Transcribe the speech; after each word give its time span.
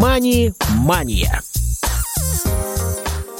Мани-мания. 0.00 1.42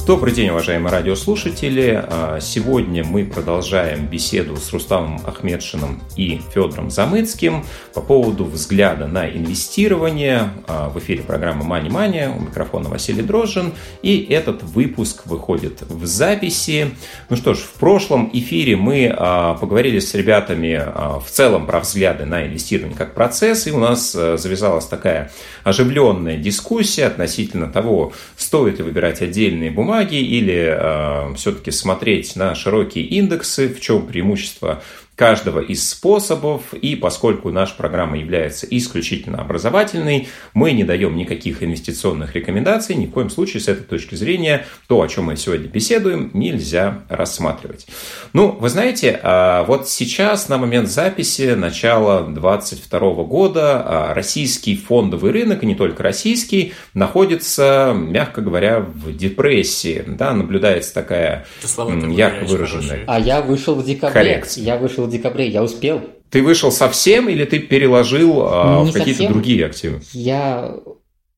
Добрый 0.09 0.33
день, 0.33 0.49
уважаемые 0.49 0.91
радиослушатели. 0.91 2.03
А, 2.03 2.41
сегодня 2.41 3.05
мы 3.05 3.27
продолжаем 3.27 4.07
беседу 4.07 4.57
с 4.57 4.73
Рустамом 4.73 5.21
Ахмедшиным 5.27 6.01
и 6.17 6.41
Федором 6.55 6.91
Замыцким 6.91 7.63
по 7.93 8.01
поводу 8.01 8.47
взгляда 8.47 9.07
на 9.07 9.29
инвестирование. 9.29 10.49
А, 10.67 10.89
в 10.89 10.99
эфире 10.99 11.25
программы 11.25 11.67
Money 11.67 11.91
Money. 11.91 12.35
У 12.35 12.41
микрофона 12.41 12.89
Василий 12.89 13.21
Дрожжин. 13.21 13.75
И 14.01 14.27
этот 14.31 14.63
выпуск 14.63 15.27
выходит 15.27 15.83
в 15.83 16.07
записи. 16.07 16.95
Ну 17.29 17.37
что 17.37 17.53
ж, 17.53 17.59
в 17.59 17.75
прошлом 17.75 18.31
эфире 18.33 18.77
мы 18.77 19.15
а, 19.15 19.57
поговорили 19.57 19.99
с 19.99 20.15
ребятами 20.15 20.83
в 21.21 21.29
целом 21.29 21.67
про 21.67 21.81
взгляды 21.81 22.25
на 22.25 22.47
инвестирование 22.47 22.97
как 22.97 23.13
процесс. 23.13 23.67
И 23.67 23.73
у 23.73 23.79
нас 23.79 24.13
завязалась 24.13 24.87
такая 24.87 25.31
оживленная 25.65 26.39
дискуссия 26.39 27.05
относительно 27.05 27.67
того, 27.67 28.15
стоит 28.39 28.79
ли 28.79 28.85
выбирать 28.85 29.21
отдельные 29.21 29.71
бумаги, 29.71 29.98
бумаги 29.99 30.17
или 30.17 30.77
э, 30.79 31.35
все-таки 31.35 31.71
смотреть 31.71 32.37
на 32.37 32.55
широкие 32.55 33.05
индексы, 33.05 33.69
в 33.69 33.81
чем 33.81 34.07
преимущество 34.07 34.83
каждого 35.19 35.59
из 35.59 35.87
способов, 35.91 36.73
и 36.75 36.95
поскольку 36.95 37.51
наша 37.51 37.75
программа 37.75 38.17
является 38.17 38.69
исключительно 38.71 39.41
образовательной, 39.41 40.29
мы 40.55 40.71
не 40.71 40.85
даем 40.85 41.17
никаких 41.17 41.61
инвестиционных 41.61 42.37
рекомендаций, 42.37 42.95
ни 42.95 43.07
в 43.07 43.11
коем 43.11 43.29
случае 43.29 43.61
с 43.61 43.67
этой 43.67 43.83
точки 43.83 44.15
зрения 44.15 44.65
то, 44.87 45.03
о 45.03 45.09
чем 45.09 45.25
мы 45.25 45.37
сегодня 45.37 45.67
беседуем, 45.67 46.31
нельзя 46.35 47.03
рассматривать. 47.09 47.89
Ну, 48.33 48.53
вы 48.53 48.69
знаете, 48.69 49.19
а, 49.25 49.65
вот 49.65 49.89
сейчас 49.89 50.49
на 50.49 50.57
момент 50.57 50.89
записи, 50.89 51.55
начала 51.55 52.23
2022 52.23 53.25
года, 53.25 53.83
а, 53.85 54.15
российский 54.15 54.77
фондовый 54.77 55.33
рынок, 55.33 55.65
и 55.65 55.67
не 55.67 55.75
только 55.75 56.05
российский, 56.05 56.75
находится, 56.95 57.93
мягко 57.93 58.41
говоря, 58.41 58.79
в 58.79 59.13
депрессии. 59.17 60.05
Да, 60.07 60.33
наблюдается 60.33 60.95
такая 60.95 61.45
ярко 61.61 62.45
выраженная. 62.45 63.03
А 63.09 63.19
я 63.19 63.43
вышел 63.43 63.75
в 63.75 63.85
декабре. 63.85 64.15
Коррекция. 64.15 64.63
Я 64.63 64.77
вышел 64.77 65.08
в 65.09 65.11
декабре, 65.11 65.49
я 65.49 65.63
успел. 65.63 66.01
Ты 66.31 66.43
вышел 66.43 66.71
совсем 66.71 67.29
или 67.29 67.45
ты 67.45 67.59
переложил 67.59 68.43
а, 68.43 68.83
в 68.85 68.93
какие-то 68.93 69.29
другие 69.29 69.67
активы? 69.67 70.01
Я, 70.13 70.77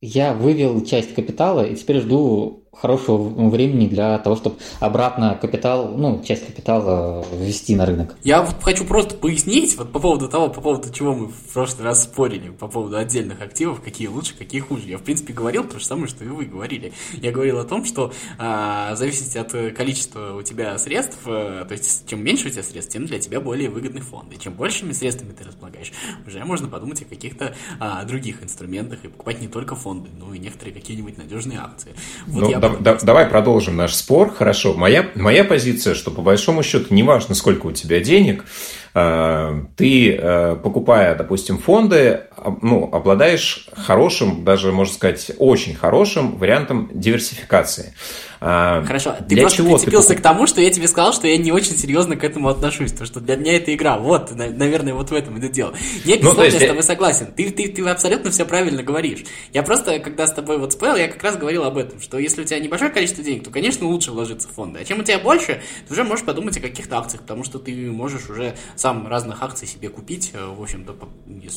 я 0.01 0.33
вывел 0.35 0.85
часть 0.85 1.15
капитала 1.15 1.65
и 1.65 1.77
теперь 1.77 2.01
жду 2.01 2.60
хорошего 2.73 3.19
времени 3.49 3.89
для 3.89 4.19
того, 4.19 4.37
чтобы 4.37 4.57
обратно 4.79 5.37
капитал, 5.41 5.89
ну, 5.97 6.23
часть 6.23 6.47
капитала 6.47 7.25
ввести 7.33 7.75
на 7.75 7.85
рынок. 7.85 8.17
Я 8.23 8.47
хочу 8.63 8.85
просто 8.85 9.17
пояснить 9.17 9.77
вот 9.77 9.93
по 9.93 9.99
поводу 9.99 10.29
того, 10.29 10.49
по 10.49 10.61
поводу 10.61 10.93
чего 10.93 11.15
мы 11.15 11.27
в 11.27 11.53
прошлый 11.53 11.85
раз 11.85 12.05
спорили, 12.05 12.51
по 12.51 12.69
поводу 12.69 12.97
отдельных 12.97 13.41
активов, 13.43 13.81
какие 13.83 14.09
лучше, 14.09 14.37
какие 14.37 14.61
хуже. 14.61 14.85
Я, 14.87 14.99
в 14.99 15.03
принципе, 15.03 15.33
говорил 15.33 15.65
то 15.65 15.79
же 15.79 15.85
самое, 15.85 16.07
что 16.07 16.25
и 16.25 16.29
вы 16.29 16.45
говорили. 16.45 16.93
Я 17.15 17.33
говорил 17.33 17.59
о 17.59 17.65
том, 17.65 17.85
что 17.85 18.13
а, 18.39 18.95
в 18.95 18.97
зависимости 18.97 19.37
от 19.37 19.75
количества 19.75 20.37
у 20.37 20.43
тебя 20.43 20.79
средств, 20.79 21.19
а, 21.27 21.65
то 21.65 21.73
есть 21.73 22.09
чем 22.09 22.23
меньше 22.23 22.49
у 22.49 22.51
тебя 22.51 22.63
средств, 22.63 22.93
тем 22.93 23.07
для 23.07 23.19
тебя 23.19 23.41
более 23.41 23.69
выгодный 23.69 24.01
фонд. 24.01 24.33
И 24.33 24.39
чем 24.39 24.55
большими 24.55 24.93
средствами 24.93 25.33
ты 25.33 25.45
располагаешь, 25.45 25.93
уже 26.27 26.45
можно 26.45 26.69
подумать 26.69 27.03
о 27.03 27.05
каких-то 27.05 27.55
а, 27.81 28.05
других 28.05 28.43
инструментах 28.43 29.05
и 29.05 29.09
покупать 29.09 29.41
не 29.41 29.49
только 29.49 29.75
фонды, 29.75 30.09
но 30.17 30.33
и 30.33 30.39
некоторые 30.39 30.73
какие-нибудь 30.73 31.19
надежные 31.19 31.59
акции. 31.59 31.95
Вот 32.27 32.43
ну, 32.43 32.51
я 32.51 32.60
да, 32.69 32.99
давай 33.03 33.27
продолжим 33.27 33.77
наш 33.77 33.95
спор. 33.95 34.33
Хорошо. 34.33 34.75
Моя, 34.75 35.11
моя 35.15 35.45
позиция, 35.45 35.95
что 35.95 36.11
по 36.11 36.23
большому 36.23 36.63
счету, 36.63 36.95
неважно, 36.95 37.35
сколько 37.35 37.67
у 37.67 37.73
тебя 37.73 38.01
денег, 38.01 38.45
ты, 38.93 40.17
э, 40.17 40.57
покупая, 40.57 41.15
допустим, 41.15 41.59
фонды, 41.59 42.23
ну, 42.63 42.89
обладаешь 42.93 43.69
хорошим, 43.77 44.45
даже, 44.45 44.73
можно 44.73 44.93
сказать, 44.93 45.31
очень 45.39 45.75
хорошим 45.75 46.37
вариантом 46.39 46.91
диверсификации. 46.93 47.95
А, 48.43 48.83
Хорошо, 48.85 49.17
ты 49.19 49.35
для 49.35 49.43
просто 49.43 49.59
чего 49.59 49.77
прицепился 49.77 50.09
ты... 50.09 50.15
к 50.17 50.23
тому, 50.23 50.47
что 50.47 50.63
я 50.63 50.71
тебе 50.71 50.89
сказал, 50.89 51.13
что 51.13 51.27
я 51.27 51.37
не 51.37 51.53
очень 51.53 51.77
серьезно 51.77 52.17
к 52.17 52.25
этому 52.25 52.49
отношусь, 52.49 52.93
потому 52.93 53.07
что 53.07 53.21
для 53.21 53.37
меня 53.37 53.55
это 53.57 53.75
игра. 53.75 53.99
Вот, 53.99 54.35
наверное, 54.35 54.95
вот 54.95 55.11
в 55.11 55.15
этом 55.15 55.37
это 55.37 55.49
дело. 55.49 55.75
Нет, 56.07 56.21
безусловно, 56.21 56.37
ну, 56.37 56.45
есть... 56.45 56.61
я 56.61 56.67
с 56.67 56.69
тобой 56.69 56.83
согласен. 56.83 57.27
Ты, 57.37 57.51
ты, 57.51 57.69
ты 57.69 57.87
абсолютно 57.87 58.31
все 58.31 58.47
правильно 58.47 58.83
говоришь. 58.83 59.25
Я 59.53 59.63
просто, 59.63 59.99
когда 59.99 60.27
с 60.27 60.33
тобой 60.33 60.57
вот 60.57 60.73
спорил, 60.73 60.97
я 60.97 61.09
как 61.09 61.23
раз 61.23 61.37
говорил 61.37 61.65
об 61.65 61.77
этом, 61.77 62.01
что 62.01 62.19
если 62.19 62.41
у 62.41 62.45
тебя 62.45 62.59
небольшое 62.61 62.91
количество 62.91 63.23
денег, 63.23 63.45
то, 63.45 63.51
конечно, 63.51 63.87
лучше 63.87 64.11
вложиться 64.11 64.49
в 64.49 64.53
фонды. 64.53 64.81
А 64.81 64.85
чем 64.87 65.01
у 65.01 65.03
тебя 65.03 65.19
больше, 65.19 65.61
ты 65.87 65.93
уже 65.93 66.05
можешь 66.05 66.25
подумать 66.25 66.57
о 66.57 66.61
каких-то 66.61 66.97
акциях, 66.97 67.23
потому 67.23 67.45
что 67.45 67.59
ты 67.59 67.75
можешь 67.91 68.31
уже 68.31 68.55
сам 68.81 69.07
разных 69.07 69.43
акций 69.43 69.69
себе 69.69 69.91
купить, 69.91 70.31
э, 70.33 70.43
в 70.43 70.63
общем-то, 70.63 70.95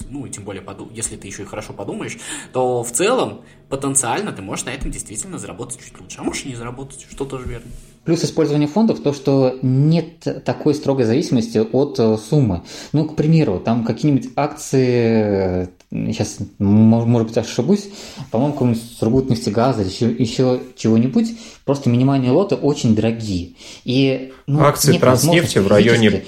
ну, 0.10 0.26
и 0.26 0.30
тем 0.30 0.44
более, 0.44 0.64
если 0.94 1.16
ты 1.16 1.28
еще 1.28 1.44
и 1.44 1.46
хорошо 1.46 1.72
подумаешь, 1.72 2.18
то 2.52 2.84
в 2.84 2.92
целом 2.92 3.42
потенциально 3.70 4.34
ты 4.34 4.42
можешь 4.42 4.66
на 4.66 4.72
этом 4.72 4.92
действительно 4.92 5.40
заработать 5.40 5.80
чуть 5.80 6.00
лучше. 6.00 6.18
А 6.20 6.24
можешь 6.24 6.44
и 6.44 6.50
не 6.50 6.56
заработать, 6.56 7.06
что 7.10 7.24
тоже 7.26 7.48
верно. 7.48 7.72
Плюс 8.04 8.24
использование 8.26 8.68
фондов 8.68 9.00
то, 9.00 9.14
что 9.14 9.58
нет 9.62 10.44
такой 10.44 10.76
строгой 10.76 11.06
зависимости 11.06 11.58
от 11.60 11.98
э, 11.98 12.18
суммы. 12.18 12.64
Ну, 12.92 13.06
к 13.06 13.16
примеру, 13.16 13.62
там 13.64 13.86
какие-нибудь 13.86 14.32
акции, 14.36 15.70
сейчас, 15.90 16.40
может 16.60 17.28
быть, 17.28 17.38
ошибусь, 17.38 17.88
по-моему, 18.32 18.54
какой-нибудь 18.54 18.84
Сургутнефтегаза 19.00 19.84
или 19.84 19.90
еще, 19.90 20.12
еще 20.12 20.62
чего-нибудь, 20.76 21.30
просто 21.64 21.90
минимальные 21.90 22.32
лоты 22.32 22.56
очень 22.56 22.96
дорогие. 22.96 23.54
И, 23.86 24.34
ну, 24.46 24.62
акции 24.62 24.98
Транснефти 24.98 25.60
в 25.60 25.68
районе 25.68 26.26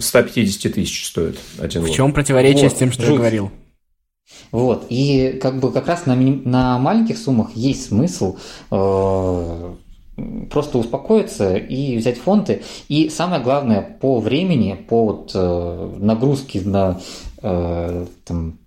150 0.00 0.74
тысяч 0.74 1.06
стоят 1.06 1.36
один 1.58 1.82
В 1.82 1.86
лот. 1.86 1.94
чем 1.94 2.12
противоречие 2.12 2.64
вот, 2.64 2.72
с 2.72 2.78
тем, 2.78 2.92
что 2.92 3.02
жуть. 3.02 3.12
я 3.12 3.18
говорил? 3.18 3.50
Вот, 4.50 4.86
и 4.90 5.38
как 5.40 5.60
бы 5.60 5.72
как 5.72 5.86
раз 5.86 6.06
на, 6.06 6.16
на 6.16 6.78
маленьких 6.78 7.16
суммах 7.16 7.50
есть 7.54 7.86
смысл 7.88 8.36
э, 8.70 9.74
просто 10.50 10.78
успокоиться 10.78 11.56
и 11.56 11.96
взять 11.96 12.18
фонды. 12.18 12.62
И 12.88 13.08
самое 13.08 13.42
главное, 13.42 13.82
по 13.82 14.18
времени, 14.18 14.74
по 14.88 15.04
вот, 15.06 15.30
э, 15.34 15.94
нагрузке 15.98 16.60
на, 16.62 17.00
э, 17.42 18.06
там, 18.24 18.58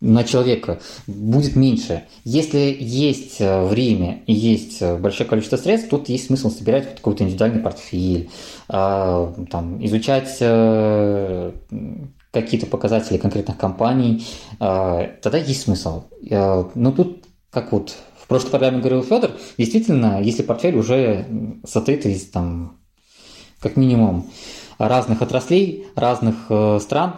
на 0.00 0.22
человека 0.22 0.80
будет 1.06 1.56
меньше. 1.56 2.04
Если 2.24 2.76
есть 2.78 3.40
э, 3.40 3.64
время 3.64 4.22
и 4.26 4.32
есть 4.32 4.80
э, 4.80 4.96
большое 4.96 5.28
количество 5.28 5.56
средств, 5.56 5.90
тут 5.90 6.08
есть 6.08 6.26
смысл 6.26 6.50
собирать 6.50 6.96
какой-то 6.96 7.24
индивидуальный 7.24 7.60
портфель, 7.60 8.30
э, 8.68 9.32
там, 9.50 9.84
изучать 9.84 10.36
э, 10.40 11.52
какие-то 12.30 12.66
показатели 12.66 13.16
конкретных 13.16 13.56
компаний, 13.56 14.24
тогда 14.58 15.38
есть 15.38 15.62
смысл. 15.62 16.04
Но 16.20 16.92
тут, 16.92 17.24
как 17.50 17.72
вот 17.72 17.96
в 18.22 18.28
прошлой 18.28 18.50
программе 18.50 18.80
говорил 18.80 19.02
Федор, 19.02 19.30
действительно, 19.56 20.20
если 20.20 20.42
портфель 20.42 20.76
уже 20.76 21.26
состоит 21.64 22.04
из 22.04 22.28
там, 22.28 22.76
как 23.60 23.76
минимум 23.76 24.30
разных 24.78 25.22
отраслей, 25.22 25.86
разных 25.96 26.50
стран, 26.82 27.16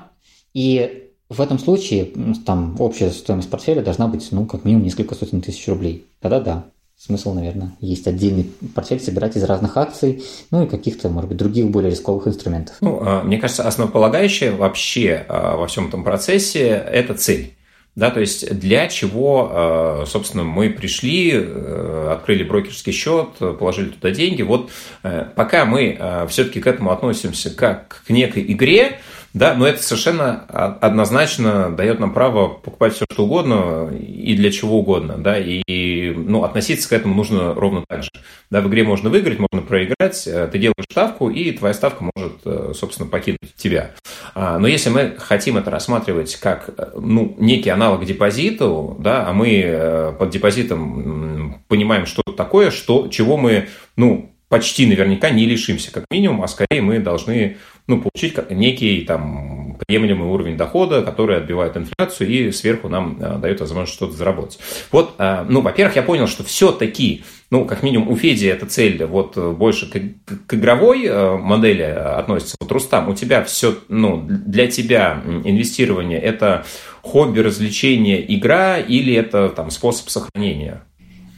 и 0.55 1.10
в 1.31 1.41
этом 1.41 1.59
случае 1.59 2.11
там 2.45 2.77
общая 2.81 3.11
стоимость 3.11 3.49
портфеля 3.49 3.83
должна 3.83 4.09
быть, 4.09 4.27
ну, 4.33 4.47
как 4.47 4.65
минимум 4.65 4.85
несколько 4.85 5.15
сотен 5.15 5.41
тысяч 5.41 5.67
рублей. 5.69 6.07
Тогда 6.21 6.41
да, 6.41 6.65
смысл, 6.99 7.33
наверное, 7.33 7.77
есть 7.81 8.07
отдельный 8.09 8.51
портфель 8.75 9.01
собирать 9.01 9.37
из 9.37 9.45
разных 9.45 9.77
акций, 9.77 10.25
ну 10.51 10.65
и 10.65 10.69
каких-то, 10.69 11.09
может 11.09 11.29
быть, 11.29 11.39
других 11.39 11.71
более 11.71 11.93
рисковых 11.93 12.27
инструментов. 12.27 12.77
Ну, 12.81 13.01
а, 13.01 13.23
мне 13.23 13.39
кажется, 13.39 13.67
основополагающее 13.67 14.51
вообще 14.51 15.25
а, 15.29 15.57
во 15.57 15.69
всем 15.69 15.87
этом 15.87 16.03
процессе– 16.03 16.67
это 16.93 17.15
цель. 17.15 17.55
Да, 17.95 18.11
то 18.11 18.21
есть 18.21 18.59
для 18.59 18.89
чего, 18.89 19.51
а, 19.53 20.05
собственно, 20.07 20.43
мы 20.43 20.71
пришли, 20.71 21.33
э, 21.33 22.09
открыли 22.13 22.45
брокерский 22.45 22.93
счет, 22.93 23.31
положили 23.39 23.91
туда 23.91 24.11
деньги. 24.11 24.43
Вот 24.43 24.71
э, 25.03 25.27
пока 25.35 25.65
мы 25.65 26.27
все-таки 26.29 26.61
к 26.61 26.67
этому 26.67 26.91
относимся 26.91 27.51
как 27.51 28.03
к 28.07 28.11
некой 28.11 28.45
игре, 28.53 28.99
да, 29.33 29.55
но 29.55 29.67
это 29.67 29.83
совершенно 29.83 30.45
однозначно 30.81 31.71
дает 31.71 32.01
нам 32.01 32.13
право 32.13 32.49
покупать 32.49 32.95
все, 32.95 33.07
что 33.11 33.25
угодно 33.25 33.91
и 33.93 34.35
для 34.35 34.51
чего 34.51 34.79
угодно, 34.81 35.17
да, 35.19 35.39
и 35.39 36.13
ну, 36.15 36.43
относиться 36.43 36.89
к 36.89 36.93
этому 36.93 37.15
нужно 37.15 37.55
ровно 37.55 37.85
так 37.89 38.03
же. 38.03 38.11
Да, 38.51 38.61
в 38.61 38.69
игре 38.69 38.83
можно 38.83 39.09
выиграть, 39.09 39.39
можно 39.39 39.63
проиграть, 39.63 40.27
э, 40.27 40.49
ты 40.51 40.59
делаешь 40.59 40.85
ставку, 40.91 41.31
и 41.31 41.53
твоя 41.53 41.75
ставка 41.75 42.11
может, 42.15 42.41
э, 42.45 42.73
собственно, 42.75 43.09
покинуть 43.09 43.55
тебя. 43.57 43.93
А, 44.35 44.59
но 44.59 44.67
если 44.67 44.91
мы 44.91 45.15
хотим 45.19 45.57
это 45.57 45.71
рассматривать 45.71 46.35
как 46.37 46.71
э, 46.77 46.91
ну, 47.01 47.37
некий 47.39 47.71
аналог 47.71 48.05
депозиту, 48.05 48.97
да, 48.99 49.29
а 49.29 49.33
мы 49.33 50.15
под 50.19 50.31
депозитом 50.31 51.63
понимаем, 51.69 52.07
что 52.07 52.23
такое, 52.23 52.71
что, 52.73 53.09
чего 53.09 53.37
мы, 53.37 53.69
ну, 53.97 54.33
почти 54.51 54.85
наверняка 54.85 55.31
не 55.31 55.47
лишимся, 55.47 55.93
как 55.93 56.05
минимум, 56.11 56.43
а 56.43 56.49
скорее 56.49 56.83
мы 56.83 56.99
должны 56.99 57.57
ну, 57.91 58.01
получить 58.01 58.51
некий 58.51 59.03
там 59.03 59.77
приемлемый 59.87 60.29
уровень 60.29 60.57
дохода, 60.57 61.03
который 61.03 61.37
отбивает 61.39 61.77
инфляцию 61.77 62.29
и 62.29 62.53
сверху 62.53 62.89
нам 62.89 63.19
дает 63.41 63.61
возможность 63.61 63.95
что-то 63.95 64.13
заработать. 64.13 64.59
Вот, 64.93 65.15
ну, 65.19 65.61
во-первых, 65.61 65.97
я 65.97 66.03
понял, 66.03 66.27
что 66.27 66.45
все-таки 66.45 67.25
ну, 67.51 67.65
как 67.65 67.83
минимум, 67.83 68.09
у 68.09 68.17
Феди 68.17 68.47
эта 68.47 68.67
цель 68.67 69.05
вот 69.05 69.37
больше 69.37 69.91
к, 69.91 70.47
к 70.47 70.55
игровой 70.55 71.11
модели 71.39 71.83
относится. 71.83 72.57
Вот, 72.61 72.71
Рустам, 72.71 73.09
у 73.09 73.15
тебя 73.15 73.43
все, 73.43 73.77
ну, 73.89 74.25
для 74.25 74.69
тебя 74.69 75.21
инвестирование– 75.45 76.21
это 76.21 76.65
хобби, 77.03 77.41
развлечение, 77.41 78.23
игра 78.37 78.79
или 78.79 79.13
это 79.15 79.49
там 79.49 79.71
способ 79.71 80.11
сохранения? 80.11 80.85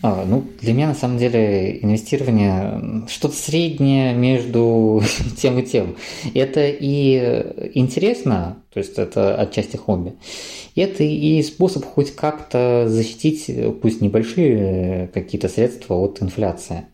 А, 0.05 0.25
ну, 0.27 0.45
для 0.61 0.73
меня 0.73 0.89
на 0.89 0.95
самом 0.97 1.17
деле 1.17 1.79
инвестирование 1.81 3.07
что-то 3.07 3.37
среднее 3.37 4.13
между 4.15 5.01
тем 5.41 5.61
и 5.61 5.63
тем. 5.63 5.97
Это 6.35 6.67
и 6.67 7.71
интересно, 7.75 8.57
то 8.73 8.79
есть 8.79 8.99
это 8.99 9.37
отчасти 9.37 9.77
хобби. 9.77 10.15
Это 10.75 11.05
и 11.05 11.41
способ 11.45 11.85
хоть 11.85 12.17
как-то 12.17 12.87
защитить, 12.89 13.49
пусть 13.81 14.01
небольшие 14.01 15.09
какие-то 15.15 15.49
средства 15.49 15.95
от 15.95 16.21
инфляции. 16.21 16.87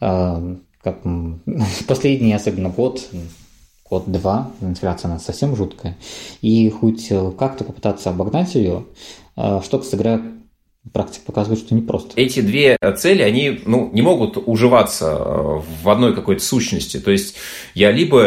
А, 0.00 0.56
как 0.82 0.98
последний, 1.88 2.34
особенно 2.34 2.68
год, 2.68 3.08
год-два, 3.88 4.52
инфляция 4.60 5.08
она 5.08 5.18
совсем 5.18 5.56
жуткая. 5.56 5.96
И 6.42 6.68
хоть 6.68 7.08
как-то 7.38 7.64
попытаться 7.64 8.10
обогнать 8.10 8.54
ее, 8.54 8.84
а, 9.34 9.62
что, 9.62 9.82
говоря, 9.96 10.20
практика 10.92 11.24
показывает, 11.26 11.60
что 11.60 11.74
непросто. 11.74 12.12
Эти 12.16 12.40
две 12.40 12.76
цели, 12.96 13.22
они 13.22 13.62
ну, 13.64 13.90
не 13.92 14.02
могут 14.02 14.36
уживаться 14.36 15.16
э, 15.18 15.60
в 15.82 15.88
одной 15.88 16.14
какой-то 16.14 16.42
сущности. 16.42 17.00
То 17.00 17.10
есть 17.10 17.36
я 17.74 17.90
либо 17.90 18.20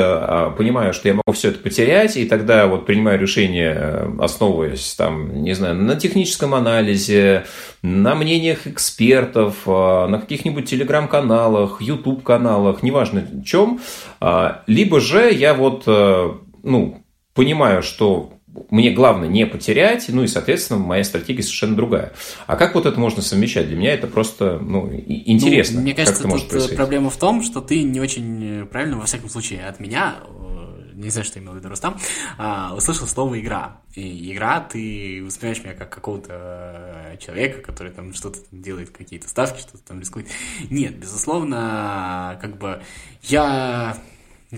э, 0.53 0.57
понимаю, 0.57 0.93
что 0.93 1.07
я 1.07 1.13
могу 1.13 1.31
все 1.33 1.49
это 1.49 1.59
потерять, 1.59 2.17
и 2.17 2.25
тогда 2.25 2.67
вот 2.67 2.85
принимаю 2.85 3.19
решение, 3.19 3.73
э, 3.77 4.11
основываясь 4.19 4.95
там, 4.95 5.43
не 5.43 5.53
знаю, 5.53 5.75
на 5.75 5.95
техническом 5.95 6.55
анализе, 6.55 7.45
на 7.83 8.15
мнениях 8.15 8.65
экспертов, 8.65 9.67
на 9.67 10.19
каких-нибудь 10.19 10.69
телеграм-каналах, 10.69 11.81
YouTube-каналах, 11.81 12.81
неважно 12.83 13.23
чем. 13.45 13.79
Либо 14.65 14.99
же 14.99 15.31
я 15.31 15.53
вот, 15.53 15.85
ну, 15.85 17.03
понимаю, 17.33 17.83
что 17.83 18.36
мне 18.69 18.91
главное 18.91 19.27
не 19.27 19.45
потерять, 19.45 20.05
ну 20.09 20.23
и, 20.23 20.27
соответственно, 20.27 20.79
моя 20.79 21.03
стратегия 21.03 21.43
совершенно 21.43 21.75
другая. 21.75 22.13
А 22.45 22.55
как 22.55 22.75
вот 22.75 22.85
это 22.85 22.99
можно 22.99 23.21
совмещать? 23.21 23.67
Для 23.67 23.77
меня 23.77 23.93
это 23.93 24.07
просто 24.07 24.59
ну, 24.59 24.89
интересно. 24.91 25.77
Ну, 25.77 25.81
мне 25.83 25.93
кажется, 25.93 26.23
тут 26.23 26.53
э, 26.53 26.75
проблема 26.75 27.09
в 27.09 27.17
том, 27.17 27.43
что 27.43 27.61
ты 27.61 27.83
не 27.83 27.99
очень 27.99 28.65
правильно, 28.67 28.97
во 28.97 29.05
всяком 29.05 29.29
случае, 29.29 29.65
от 29.65 29.79
меня 29.79 30.17
э, 30.25 30.57
не 30.97 31.09
знаю, 31.09 31.25
что 31.25 31.39
имел 31.39 31.53
в 31.53 31.57
виду 31.57 31.69
Рустам, 31.69 31.97
а, 32.37 32.73
услышал 32.75 33.07
слово 33.07 33.39
«игра». 33.39 33.81
И 33.93 34.33
игра, 34.33 34.61
ты 34.61 35.21
воспринимаешь 35.23 35.63
меня 35.63 35.73
как 35.75 35.89
какого-то 35.89 37.13
э, 37.13 37.17
человека, 37.17 37.61
который 37.61 37.91
там 37.91 38.13
что-то 38.13 38.39
делает, 38.51 38.89
какие-то 38.89 39.29
ставки, 39.29 39.59
что-то 39.59 39.83
там 39.83 39.99
рискует. 39.99 40.27
Нет, 40.69 40.97
безусловно, 40.97 42.39
как 42.41 42.57
бы 42.57 42.81
я, 43.21 43.95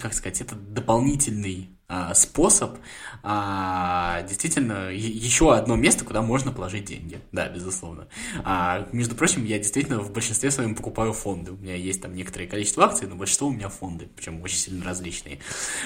как 0.01 0.13
сказать, 0.13 0.39
это 0.39 0.55
дополнительный 0.55 1.69
способ 2.13 2.77
а, 3.21 4.21
действительно 4.23 4.89
еще 4.91 5.53
одно 5.53 5.75
место, 5.75 6.05
куда 6.05 6.21
можно 6.21 6.51
положить 6.51 6.85
деньги. 6.85 7.19
Да, 7.31 7.49
безусловно. 7.49 8.07
А, 8.43 8.87
между 8.91 9.15
прочим, 9.15 9.43
я 9.45 9.57
действительно 9.57 9.99
в 9.99 10.11
большинстве 10.11 10.51
своем 10.51 10.75
покупаю 10.75 11.13
фонды. 11.13 11.51
У 11.51 11.57
меня 11.57 11.75
есть 11.75 12.01
там 12.01 12.13
некоторое 12.13 12.47
количество 12.47 12.85
акций, 12.85 13.07
но 13.07 13.15
большинство 13.15 13.47
у 13.47 13.51
меня 13.51 13.69
фонды, 13.69 14.09
причем 14.15 14.41
очень 14.41 14.57
сильно 14.57 14.85
различные. 14.85 15.39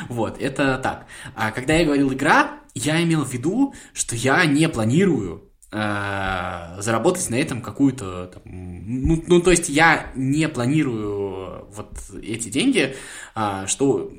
Вот, 0.09 0.39
это 0.39 0.77
так. 0.77 1.07
А 1.35 1.51
когда 1.51 1.73
я 1.75 1.85
говорил 1.85 2.13
игра, 2.13 2.59
я 2.75 3.01
имел 3.03 3.23
в 3.23 3.31
виду, 3.31 3.73
что 3.93 4.15
я 4.15 4.45
не 4.45 4.67
планирую 4.69 5.52
заработать 5.73 7.29
на 7.29 7.35
этом 7.35 7.61
какую-то... 7.61 8.31
Ну, 8.45 9.23
ну, 9.25 9.41
то 9.41 9.49
есть 9.49 9.69
я 9.69 10.11
не 10.15 10.47
планирую 10.47 11.67
вот 11.75 11.89
эти 12.21 12.49
деньги, 12.49 12.95
а, 13.33 13.65
что, 13.65 14.11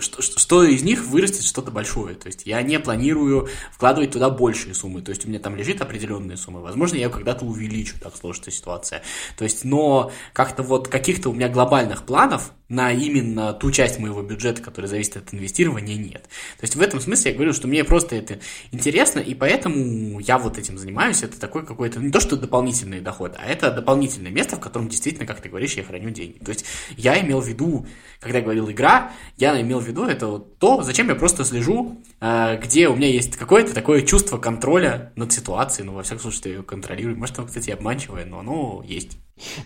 что, 0.00 0.22
что 0.22 0.64
из 0.64 0.82
них 0.82 1.04
вырастет 1.04 1.44
что-то 1.44 1.70
большое. 1.70 2.16
То 2.16 2.26
есть 2.26 2.46
я 2.46 2.62
не 2.62 2.80
планирую 2.80 3.48
вкладывать 3.72 4.10
туда 4.10 4.30
большие 4.30 4.74
суммы. 4.74 5.02
То 5.02 5.10
есть 5.10 5.24
у 5.24 5.28
меня 5.28 5.38
там 5.38 5.54
лежит 5.54 5.80
определенные 5.80 6.36
суммы. 6.36 6.60
Возможно, 6.60 6.96
я 6.96 7.08
когда-то 7.08 7.44
увеличу, 7.44 7.94
так 8.00 8.16
сложится 8.16 8.50
ситуация. 8.50 9.02
То 9.36 9.44
есть, 9.44 9.64
но 9.64 10.10
как-то 10.32 10.62
вот 10.64 10.88
каких-то 10.88 11.30
у 11.30 11.32
меня 11.32 11.48
глобальных 11.48 12.02
планов 12.02 12.52
на 12.70 12.92
именно 12.92 13.52
ту 13.52 13.70
часть 13.72 13.98
моего 13.98 14.22
бюджета, 14.22 14.62
которая 14.62 14.88
зависит 14.88 15.16
от 15.16 15.34
инвестирования, 15.34 15.96
нет. 15.96 16.22
То 16.22 16.62
есть 16.62 16.76
в 16.76 16.80
этом 16.80 17.00
смысле 17.00 17.32
я 17.32 17.36
говорю, 17.36 17.52
что 17.52 17.66
мне 17.66 17.82
просто 17.82 18.14
это 18.14 18.38
интересно, 18.70 19.18
и 19.18 19.34
поэтому 19.34 20.20
я 20.20 20.38
вот 20.38 20.56
этим 20.56 20.78
занимаюсь. 20.78 21.24
Это 21.24 21.38
такой 21.38 21.66
какой-то, 21.66 21.98
не 21.98 22.12
то 22.12 22.20
что 22.20 22.36
дополнительный 22.36 23.00
доход, 23.00 23.34
а 23.36 23.44
это 23.44 23.72
дополнительное 23.72 24.30
место, 24.30 24.56
в 24.56 24.60
котором 24.60 24.88
действительно, 24.88 25.26
как 25.26 25.40
ты 25.40 25.48
говоришь, 25.48 25.74
я 25.74 25.82
храню 25.82 26.10
деньги. 26.10 26.38
То 26.38 26.52
есть 26.52 26.64
я 26.96 27.20
имел 27.20 27.40
в 27.40 27.48
виду, 27.48 27.86
когда 28.20 28.38
я 28.38 28.44
говорил 28.44 28.70
игра, 28.70 29.12
я 29.36 29.60
имел 29.60 29.80
в 29.80 29.86
виду 29.86 30.04
это 30.04 30.28
вот 30.28 30.58
то, 30.58 30.82
зачем 30.82 31.08
я 31.08 31.16
просто 31.16 31.44
слежу, 31.44 32.00
а, 32.20 32.56
где 32.56 32.88
у 32.88 32.94
меня 32.94 33.08
есть 33.08 33.36
какое-то 33.36 33.74
такое 33.74 34.02
чувство 34.02 34.38
контроля 34.38 35.12
над 35.16 35.32
ситуацией, 35.32 35.86
ну, 35.86 35.94
во 35.94 36.04
всяком 36.04 36.22
случае, 36.22 36.40
я 36.44 36.50
ее 36.58 36.62
контролирую. 36.62 37.18
Может, 37.18 37.36
оно, 37.40 37.48
кстати, 37.48 37.70
обманчивое, 37.70 38.24
но 38.26 38.38
оно 38.38 38.84
есть. 38.86 39.18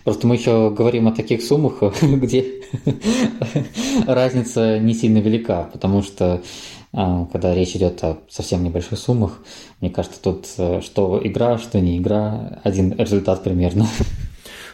Просто 0.03 0.27
мы 0.27 0.35
еще 0.35 0.69
говорим 0.69 1.07
о 1.07 1.11
таких 1.11 1.43
суммах, 1.43 1.81
где 2.01 2.45
разница 4.07 4.79
не 4.79 4.93
сильно 4.93 5.19
велика, 5.19 5.69
потому 5.71 6.01
что 6.01 6.41
а, 6.93 7.25
когда 7.31 7.53
речь 7.53 7.75
идет 7.75 8.03
о 8.03 8.17
совсем 8.29 8.63
небольших 8.63 8.97
суммах, 8.97 9.43
мне 9.81 9.89
кажется, 9.89 10.21
тут 10.21 10.47
э, 10.57 10.79
что 10.81 11.19
игра, 11.21 11.57
что 11.57 11.81
не 11.81 11.97
игра, 11.97 12.61
один 12.63 12.93
результат 12.97 13.43
примерно. 13.43 13.87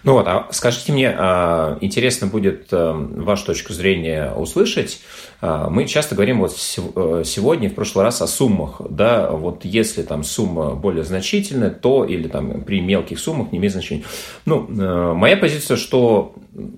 Ну 0.03 0.13
вот, 0.13 0.27
а 0.27 0.47
скажите 0.51 0.91
мне, 0.91 1.13
а, 1.15 1.77
интересно 1.81 2.27
будет 2.27 2.67
э, 2.71 2.91
вашу 2.91 3.45
точку 3.45 3.73
зрения 3.73 4.31
услышать. 4.31 4.99
А, 5.41 5.69
мы 5.69 5.85
часто 5.85 6.15
говорим 6.15 6.39
вот 6.39 6.51
э, 6.53 7.23
сегодня, 7.25 7.69
в 7.69 7.75
прошлый 7.75 8.03
раз 8.03 8.21
о 8.21 8.27
суммах, 8.27 8.81
да, 8.89 9.29
вот 9.29 9.63
если 9.63 10.01
там 10.01 10.23
сумма 10.23 10.71
более 10.73 11.03
значительная, 11.03 11.69
то 11.69 12.03
или 12.03 12.27
там 12.27 12.63
при 12.63 12.81
мелких 12.81 13.19
суммах 13.19 13.51
не 13.51 13.59
имеет 13.59 13.73
значения. 13.73 14.03
Ну, 14.45 14.67
э, 14.67 15.13
моя 15.13 15.37
позиция, 15.37 15.77
что 15.77 16.33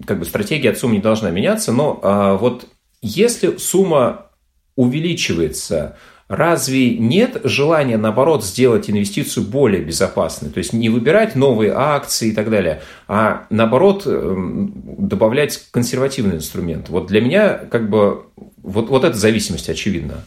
как 0.05 0.19
бы 0.19 0.25
стратегия 0.25 0.71
от 0.71 0.77
суммы 0.77 0.95
не 0.95 1.01
должна 1.01 1.31
меняться, 1.31 1.71
но 1.71 1.99
а, 2.03 2.35
вот 2.35 2.67
если 3.01 3.57
сумма 3.57 4.27
увеличивается, 4.75 5.97
Разве 6.35 6.97
нет 6.97 7.41
желания, 7.43 7.97
наоборот, 7.97 8.43
сделать 8.43 8.89
инвестицию 8.89 9.45
более 9.45 9.83
безопасной? 9.83 10.49
То 10.49 10.57
есть 10.57 10.73
не 10.73 10.89
выбирать 10.89 11.35
новые 11.35 11.73
акции 11.75 12.29
и 12.29 12.31
так 12.31 12.49
далее, 12.49 12.81
а 13.07 13.45
наоборот 13.51 14.07
эм, 14.07 14.73
добавлять 14.97 15.67
консервативный 15.69 16.37
инструмент. 16.37 16.89
Вот 16.89 17.05
для 17.05 17.21
меня 17.21 17.53
как 17.69 17.87
бы 17.87 18.23
вот, 18.63 18.89
вот 18.89 19.03
эта 19.03 19.15
зависимость 19.15 19.69
очевидна. 19.69 20.25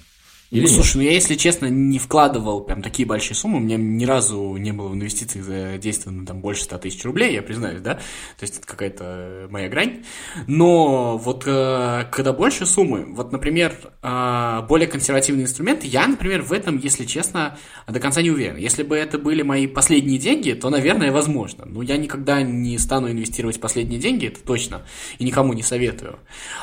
Или 0.51 0.63
ну, 0.63 0.69
слушай, 0.69 0.99
ну 0.99 1.03
я, 1.03 1.13
если 1.13 1.35
честно, 1.35 1.67
не 1.67 1.99
вкладывал 1.99 2.61
прям 2.61 2.81
такие 2.81 3.07
большие 3.07 3.37
суммы. 3.37 3.57
У 3.57 3.61
меня 3.61 3.77
ни 3.77 4.05
разу 4.05 4.57
не 4.57 4.73
было 4.73 4.89
в 4.89 4.95
инвестициях 4.95 5.45
задействовано 5.45 6.25
там 6.25 6.41
больше 6.41 6.63
100 6.63 6.79
тысяч 6.79 7.05
рублей, 7.05 7.35
я 7.35 7.43
признаюсь, 7.43 7.81
да? 7.81 7.95
То 7.95 8.43
есть 8.43 8.59
это 8.59 8.67
какая-то 8.67 9.49
моя 9.51 9.69
грань. 9.69 10.05
Но 10.47 11.19
вот 11.19 11.45
э, 11.47 12.05
когда 12.13 12.33
больше 12.33 12.65
суммы, 12.65 13.07
вот, 13.09 13.33
например, 13.33 13.75
э, 14.03 14.63
более 14.69 14.87
консервативные 14.87 15.45
инструменты, 15.45 15.89
я, 15.89 16.07
например, 16.07 16.43
в 16.43 16.53
этом, 16.53 16.79
если 16.79 17.05
честно, 17.05 17.59
до 17.89 17.99
конца 17.99 18.23
не 18.23 18.31
уверен. 18.31 18.57
Если 18.57 18.85
бы 18.85 18.97
это 18.97 19.19
были 19.19 19.43
мои 19.43 19.67
последние 19.67 20.19
деньги, 20.19 20.53
то, 20.53 20.71
наверное, 20.71 21.11
возможно. 21.11 21.65
Но 21.65 21.83
я 21.83 21.97
никогда 21.97 22.43
не 22.43 22.79
стану 22.79 23.11
инвестировать 23.11 23.61
последние 23.61 23.99
деньги, 23.99 24.29
это 24.29 24.41
точно, 24.41 24.83
и 25.19 25.25
никому 25.25 25.55
не 25.55 25.65
советую. 25.65 26.21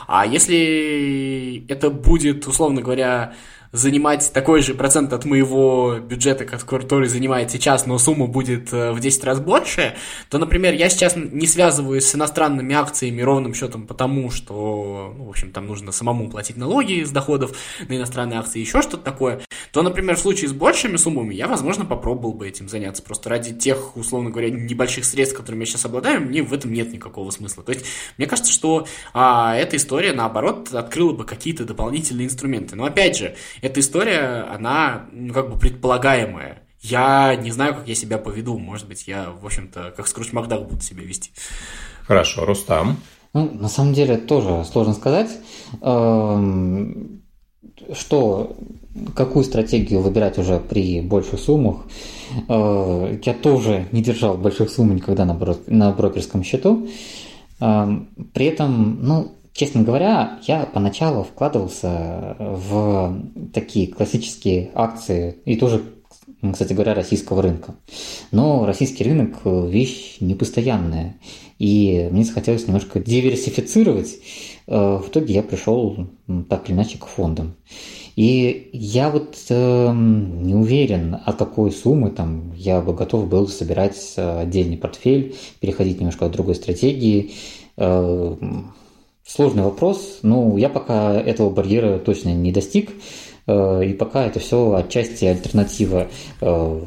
А 0.07 0.25
если 0.25 1.65
это 1.67 1.89
будет, 1.89 2.47
условно 2.47 2.81
говоря, 2.81 3.33
занимать 3.73 4.31
такой 4.31 4.61
же 4.61 4.75
процент 4.75 5.11
от 5.13 5.25
моего 5.25 5.97
бюджета, 5.99 6.45
который 6.45 7.09
занимает 7.09 7.49
сейчас, 7.49 7.87
но 7.87 7.97
сумма 7.97 8.27
будет 8.27 8.71
э, 8.71 8.91
в 8.91 8.99
10 8.99 9.23
раз 9.23 9.39
больше, 9.39 9.95
то, 10.29 10.37
например, 10.37 10.75
я 10.75 10.89
сейчас 10.89 11.15
не 11.15 11.47
связываюсь 11.47 12.05
с 12.05 12.15
иностранными 12.15 12.75
акциями 12.75 13.23
ровным 13.23 13.55
счетом 13.55 13.87
потому, 13.87 14.29
что, 14.29 15.13
ну, 15.17 15.25
в 15.25 15.29
общем, 15.29 15.51
там 15.51 15.65
нужно 15.65 15.91
самому 15.91 16.29
платить 16.29 16.55
налоги 16.55 17.03
с 17.03 17.09
доходов 17.09 17.57
на 17.89 17.97
иностранные 17.97 18.39
акции, 18.39 18.59
еще 18.59 18.83
что-то 18.83 19.03
такое, 19.03 19.41
то, 19.73 19.81
например, 19.81 20.17
в 20.17 20.19
случае 20.19 20.49
с 20.49 20.53
большими 20.53 20.97
суммами 20.97 21.33
я, 21.33 21.47
возможно, 21.47 21.83
попробовал 21.83 22.33
бы 22.33 22.47
этим 22.47 22.69
заняться. 22.69 23.01
Просто 23.01 23.29
ради 23.29 23.55
тех, 23.55 23.97
условно 23.97 24.29
говоря, 24.29 24.51
небольших 24.51 25.03
средств, 25.03 25.35
которыми 25.35 25.61
я 25.61 25.65
сейчас 25.65 25.85
обладаю, 25.85 26.21
мне 26.21 26.43
в 26.43 26.53
этом 26.53 26.71
нет 26.71 26.93
никакого 26.93 27.31
смысла. 27.31 27.63
То 27.63 27.71
есть, 27.71 27.83
мне 28.19 28.27
кажется, 28.27 28.51
что 28.51 28.85
а, 29.15 29.55
эта 29.55 29.77
история, 29.77 30.13
наоборот, 30.13 30.71
открыла 30.71 31.13
бы 31.13 31.25
какие-то 31.25 31.65
дополнительные 31.65 32.27
инструменты. 32.27 32.75
Но, 32.75 32.85
опять 32.85 33.17
же, 33.17 33.35
эта 33.63 33.79
история, 33.79 34.45
она, 34.53 35.05
ну, 35.13 35.33
как 35.33 35.49
бы 35.49 35.57
предполагаемая. 35.57 36.63
Я 36.81 37.33
не 37.37 37.49
знаю, 37.49 37.75
как 37.75 37.87
я 37.87 37.95
себя 37.95 38.17
поведу. 38.17 38.59
Может 38.59 38.89
быть, 38.89 39.07
я, 39.07 39.29
в 39.31 39.45
общем-то, 39.45 39.93
как 39.95 40.05
Скрудж 40.05 40.33
Макдак 40.33 40.67
буду 40.67 40.81
себя 40.81 41.03
вести. 41.03 41.31
Хорошо, 42.05 42.43
Рустам. 42.43 42.97
Ну, 43.33 43.49
на 43.49 43.69
самом 43.69 43.93
деле, 43.93 44.17
тоже 44.17 44.65
сложно 44.65 44.93
сказать. 44.93 45.29
Эм, 45.81 47.21
что, 47.93 48.57
какую 49.15 49.45
стратегию 49.45 50.01
выбирать 50.01 50.37
уже 50.37 50.59
при 50.59 50.99
больших 50.99 51.39
суммах, 51.39 51.85
э, 52.49 53.19
я 53.23 53.33
тоже 53.33 53.87
не 53.93 54.03
держал 54.03 54.35
больших 54.35 54.71
сумм 54.71 54.93
никогда 54.93 55.23
на, 55.23 55.35
брок, 55.35 55.59
на 55.67 55.93
брокерском 55.93 56.43
счету. 56.43 56.89
Э, 57.61 57.87
при 58.33 58.45
этом, 58.47 58.99
ну, 59.01 59.31
честно 59.53 59.83
говоря, 59.83 60.39
я 60.43 60.65
поначалу 60.65 61.23
вкладывался 61.23 62.35
в 62.39 63.21
такие 63.53 63.87
классические 63.87 64.71
акции 64.73 65.37
и 65.45 65.55
тоже 65.55 65.81
кстати 66.51 66.73
говоря, 66.73 66.93
российского 66.93 67.41
рынка. 67.41 67.75
Но 68.31 68.65
российский 68.65 69.03
рынок– 69.03 69.37
вещь 69.45 70.17
непостоянная, 70.19 71.17
и 71.57 72.09
мне 72.11 72.23
захотелось 72.25 72.67
немножко 72.67 72.99
диверсифицировать. 72.99 74.17
Э, 74.67 74.97
в 74.97 75.07
итоге 75.07 75.33
я 75.35 75.43
пришел 75.43 76.07
так 76.49 76.67
или 76.67 76.75
иначе 76.75 76.97
к 76.97 77.05
фондам. 77.05 77.55
И 78.15 78.69
я 78.73 79.09
вот 79.09 79.37
э, 79.49 79.93
не 79.93 80.53
уверен, 80.53 81.17
от 81.25 81.37
какой 81.37 81.71
суммы 81.71 82.11
там 82.11 82.53
я 82.55 82.81
бы 82.81 82.93
готов 82.93 83.27
был 83.29 83.47
собирать 83.47 84.13
отдельный 84.17 84.77
портфель, 84.77 85.35
переходить 85.59 85.99
немножко 85.99 86.25
от 86.25 86.33
другой 86.33 86.55
стратегии. 86.55 87.31
Э, 87.77 88.35
сложный 89.25 89.63
вопрос, 89.63 90.19
но 90.21 90.57
я 90.57 90.69
пока 90.69 91.13
этого 91.13 91.49
барьера 91.49 91.99
точно 91.99 92.33
не 92.33 92.51
достиг. 92.51 92.91
Э, 93.47 93.83
и 93.85 93.93
пока 93.93 94.25
это 94.25 94.39
все 94.39 94.73
отчасти 94.73 95.25
альтернатива 95.25 96.07
э, 96.41 96.81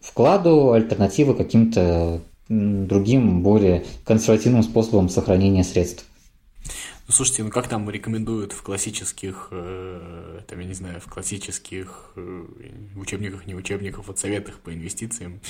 вкладу, 0.00 0.72
альтернатива 0.72 1.34
каким-то 1.34 2.20
другим, 2.48 3.42
более 3.42 3.84
консервативным 4.04 4.62
способом 4.62 5.08
сохранения 5.10 5.64
средств. 5.64 6.06
Ну, 7.08 7.14
слушайте, 7.14 7.42
ну 7.42 7.48
как 7.48 7.68
там 7.68 7.88
рекомендуют 7.88 8.52
в 8.52 8.62
классических, 8.62 9.48
э, 9.50 10.40
там, 10.46 10.60
я 10.60 10.66
не 10.66 10.74
знаю, 10.74 11.00
в 11.00 11.06
классических 11.06 12.12
э, 12.16 12.44
учебниках, 12.96 13.46
не 13.46 13.54
учебниках, 13.54 14.06
вот 14.06 14.18
советах 14.18 14.58
по 14.58 14.74
инвестициям, 14.74 15.40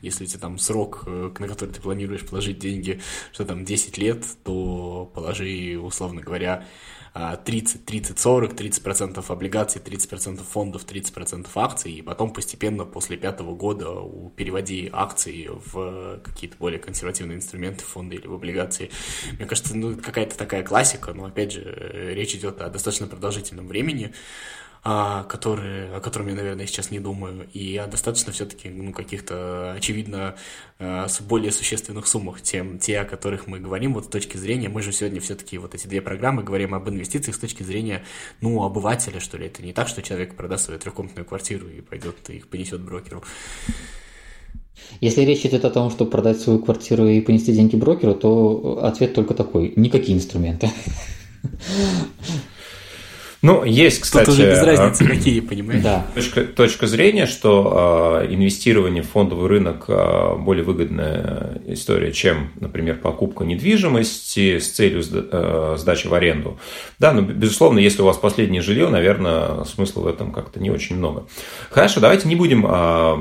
если 0.00 0.22
у 0.22 0.26
тебя 0.28 0.38
там 0.38 0.58
срок, 0.58 1.02
э, 1.08 1.32
на 1.36 1.48
который 1.48 1.70
ты 1.70 1.80
планируешь 1.80 2.24
положить 2.24 2.60
деньги, 2.60 3.00
что 3.32 3.44
там 3.44 3.64
10 3.64 3.98
лет, 3.98 4.24
то 4.44 5.10
положи, 5.12 5.76
условно 5.76 6.20
говоря, 6.20 6.64
30, 7.14 7.84
30, 7.84 8.18
40, 8.18 8.52
30% 8.52 9.24
облигаций, 9.28 9.80
30% 9.80 10.42
фондов, 10.42 10.84
30% 10.84 11.48
акций, 11.54 11.92
и 11.92 12.02
потом 12.02 12.32
постепенно 12.32 12.84
после 12.84 13.16
пятого 13.16 13.54
года 13.54 13.94
переводи 14.36 14.88
акции 14.92 15.48
в 15.50 16.20
какие-то 16.22 16.56
более 16.58 16.78
консервативные 16.78 17.36
инструменты, 17.36 17.84
фонды 17.84 18.16
или 18.16 18.26
в 18.26 18.34
облигации. 18.34 18.90
Мне 19.38 19.46
кажется, 19.46 19.76
ну, 19.76 19.96
какая-то 19.96 20.36
такая 20.36 20.62
классика, 20.62 21.12
но, 21.12 21.26
опять 21.26 21.52
же, 21.52 22.12
речь 22.14 22.34
идет 22.34 22.60
о 22.60 22.68
достаточно 22.68 23.06
продолжительном 23.06 23.66
времени, 23.66 24.12
которые, 24.82 25.94
о 25.94 26.00
котором 26.00 26.28
я, 26.28 26.34
наверное, 26.34 26.66
сейчас 26.66 26.90
не 26.90 27.00
думаю, 27.00 27.48
и 27.52 27.76
о 27.76 27.86
достаточно 27.86 28.32
все-таки 28.32 28.68
ну, 28.68 28.92
каких-то, 28.92 29.72
очевидно, 29.76 30.36
а, 30.78 31.08
с 31.08 31.20
более 31.20 31.52
существенных 31.52 32.06
суммах, 32.06 32.42
чем 32.42 32.78
те, 32.78 33.00
о 33.00 33.04
которых 33.04 33.46
мы 33.46 33.58
говорим, 33.60 33.94
вот 33.94 34.06
с 34.06 34.08
точки 34.08 34.36
зрения, 34.36 34.68
мы 34.68 34.82
же 34.82 34.92
сегодня 34.92 35.20
все-таки 35.20 35.58
вот 35.58 35.74
эти 35.74 35.86
две 35.86 36.00
программы 36.00 36.42
говорим 36.42 36.74
об 36.74 36.88
инвестициях 36.88 37.36
с 37.36 37.38
точки 37.38 37.62
зрения, 37.62 38.04
ну, 38.40 38.62
обывателя, 38.62 39.20
что 39.20 39.36
ли, 39.36 39.46
это 39.46 39.62
не 39.62 39.72
так, 39.72 39.88
что 39.88 40.02
человек 40.02 40.36
продаст 40.36 40.66
свою 40.66 40.80
трехкомнатную 40.80 41.26
квартиру 41.26 41.68
и 41.68 41.80
пойдет 41.80 42.16
и 42.28 42.36
их 42.36 42.48
понесет 42.48 42.80
брокеру. 42.80 43.24
Если 45.00 45.22
речь 45.22 45.44
идет 45.44 45.64
о 45.64 45.70
том, 45.70 45.90
чтобы 45.90 46.10
продать 46.10 46.40
свою 46.40 46.60
квартиру 46.60 47.06
и 47.06 47.20
понести 47.20 47.52
деньги 47.52 47.76
брокеру, 47.76 48.14
то 48.14 48.80
ответ 48.82 49.14
только 49.14 49.34
такой– 49.34 49.72
никакие 49.76 50.16
инструменты. 50.16 50.70
Ну, 53.40 53.62
есть, 53.62 54.00
кстати... 54.00 54.26
Тут 54.26 54.34
уже 54.34 54.50
без 54.50 54.62
разницы, 54.62 55.06
какие, 55.06 55.40
понимаешь? 55.40 55.82
Да. 55.82 56.06
Точка, 56.14 56.42
точка 56.42 56.86
зрения, 56.88 57.26
что 57.26 58.22
э, 58.22 58.34
инвестирование 58.34 59.04
в 59.04 59.08
фондовый 59.08 59.48
рынок 59.48 59.84
э, 59.86 60.36
более 60.38 60.64
выгодная 60.64 61.60
история, 61.66 62.12
чем, 62.12 62.50
например, 62.58 62.96
покупка 62.96 63.44
недвижимости 63.44 64.58
с 64.58 64.70
целью 64.70 65.04
э, 65.12 65.76
сдачи 65.78 66.08
в 66.08 66.14
аренду. 66.14 66.58
Да, 66.98 67.12
но, 67.12 67.22
безусловно, 67.22 67.78
если 67.78 68.02
у 68.02 68.06
вас 68.06 68.16
последнее 68.16 68.60
жилье, 68.60 68.88
наверное, 68.88 69.62
смысла 69.64 70.00
в 70.00 70.08
этом 70.08 70.32
как-то 70.32 70.58
не 70.58 70.70
очень 70.70 70.96
много. 70.96 71.26
Хорошо, 71.70 72.00
давайте 72.00 72.26
не 72.26 72.34
будем 72.34 72.66
э, 72.66 73.14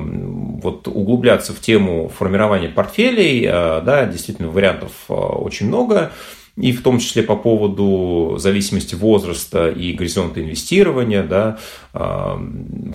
вот 0.63 0.87
углубляться 0.87 1.53
в 1.53 1.59
тему 1.59 2.11
формирования 2.15 2.69
портфелей. 2.69 3.45
Э, 3.45 3.81
да, 3.81 4.05
действительно, 4.05 4.49
вариантов 4.49 4.91
э, 5.09 5.13
очень 5.13 5.67
много 5.67 6.11
и 6.57 6.71
в 6.71 6.81
том 6.81 6.99
числе 6.99 7.23
по 7.23 7.35
поводу 7.35 8.35
зависимости 8.39 8.95
возраста 8.95 9.69
и 9.69 9.93
горизонта 9.93 10.43
инвестирования. 10.43 11.23
Да, 11.23 11.59
а, 11.93 12.39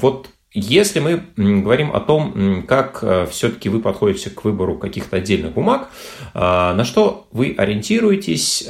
вот 0.00 0.28
если 0.52 1.00
мы 1.00 1.22
говорим 1.36 1.92
о 1.92 2.00
том, 2.00 2.64
как 2.66 2.98
а, 3.02 3.26
все-таки 3.26 3.68
вы 3.68 3.80
подходите 3.80 4.30
к 4.30 4.44
выбору 4.44 4.76
каких-то 4.76 5.16
отдельных 5.16 5.52
бумаг, 5.52 5.90
а, 6.34 6.74
на 6.74 6.84
что 6.84 7.28
вы 7.30 7.54
ориентируетесь, 7.56 8.66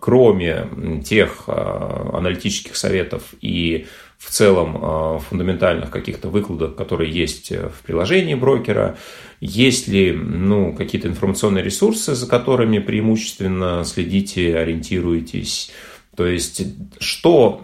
кроме 0.00 0.68
тех 1.04 1.48
аналитических 1.48 2.76
советов 2.76 3.22
и 3.40 3.86
в 4.18 4.30
целом 4.30 5.20
фундаментальных 5.28 5.90
каких-то 5.90 6.28
выкладок, 6.28 6.76
которые 6.76 7.10
есть 7.10 7.50
в 7.50 7.82
приложении 7.84 8.34
брокера, 8.34 8.96
есть 9.44 9.88
ли 9.88 10.12
ну, 10.12 10.72
какие-то 10.72 11.08
информационные 11.08 11.64
ресурсы, 11.64 12.14
за 12.14 12.28
которыми 12.28 12.78
преимущественно 12.78 13.82
следите, 13.84 14.56
ориентируетесь? 14.56 15.72
То 16.14 16.26
есть, 16.26 16.62
что 17.00 17.58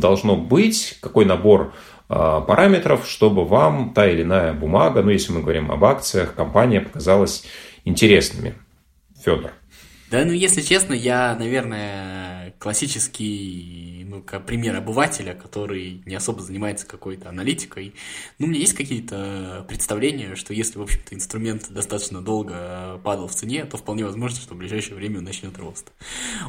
должно 0.00 0.36
быть, 0.36 0.98
какой 1.00 1.24
набор 1.24 1.74
а, 2.08 2.40
параметров, 2.42 3.08
чтобы 3.08 3.44
вам 3.44 3.92
та 3.94 4.08
или 4.08 4.22
иная 4.22 4.52
бумага, 4.52 5.02
ну, 5.02 5.10
если 5.10 5.32
мы 5.32 5.40
говорим 5.40 5.72
об 5.72 5.84
акциях, 5.84 6.36
компания 6.36 6.82
показалась 6.82 7.42
интересными? 7.84 8.54
Федор. 9.24 9.50
Да, 10.08 10.24
ну, 10.24 10.32
если 10.32 10.60
честно, 10.60 10.92
я, 10.94 11.34
наверное, 11.36 12.54
классический 12.60 14.01
ну, 14.12 14.22
как 14.22 14.44
пример 14.44 14.76
обывателя, 14.76 15.32
который 15.32 16.02
не 16.04 16.14
особо 16.14 16.42
занимается 16.42 16.86
какой-то 16.86 17.30
аналитикой, 17.30 17.94
ну, 18.38 18.46
у 18.46 18.50
меня 18.50 18.60
есть 18.60 18.74
какие-то 18.74 19.64
представления, 19.68 20.34
что 20.34 20.52
если, 20.52 20.78
в 20.78 20.82
общем-то, 20.82 21.14
инструмент 21.14 21.70
достаточно 21.70 22.20
долго 22.20 23.00
падал 23.02 23.26
в 23.26 23.34
цене, 23.34 23.64
то 23.64 23.78
вполне 23.78 24.04
возможно, 24.04 24.38
что 24.38 24.54
в 24.54 24.58
ближайшее 24.58 24.96
время 24.96 25.18
он 25.18 25.24
начнет 25.24 25.56
рост. 25.56 25.92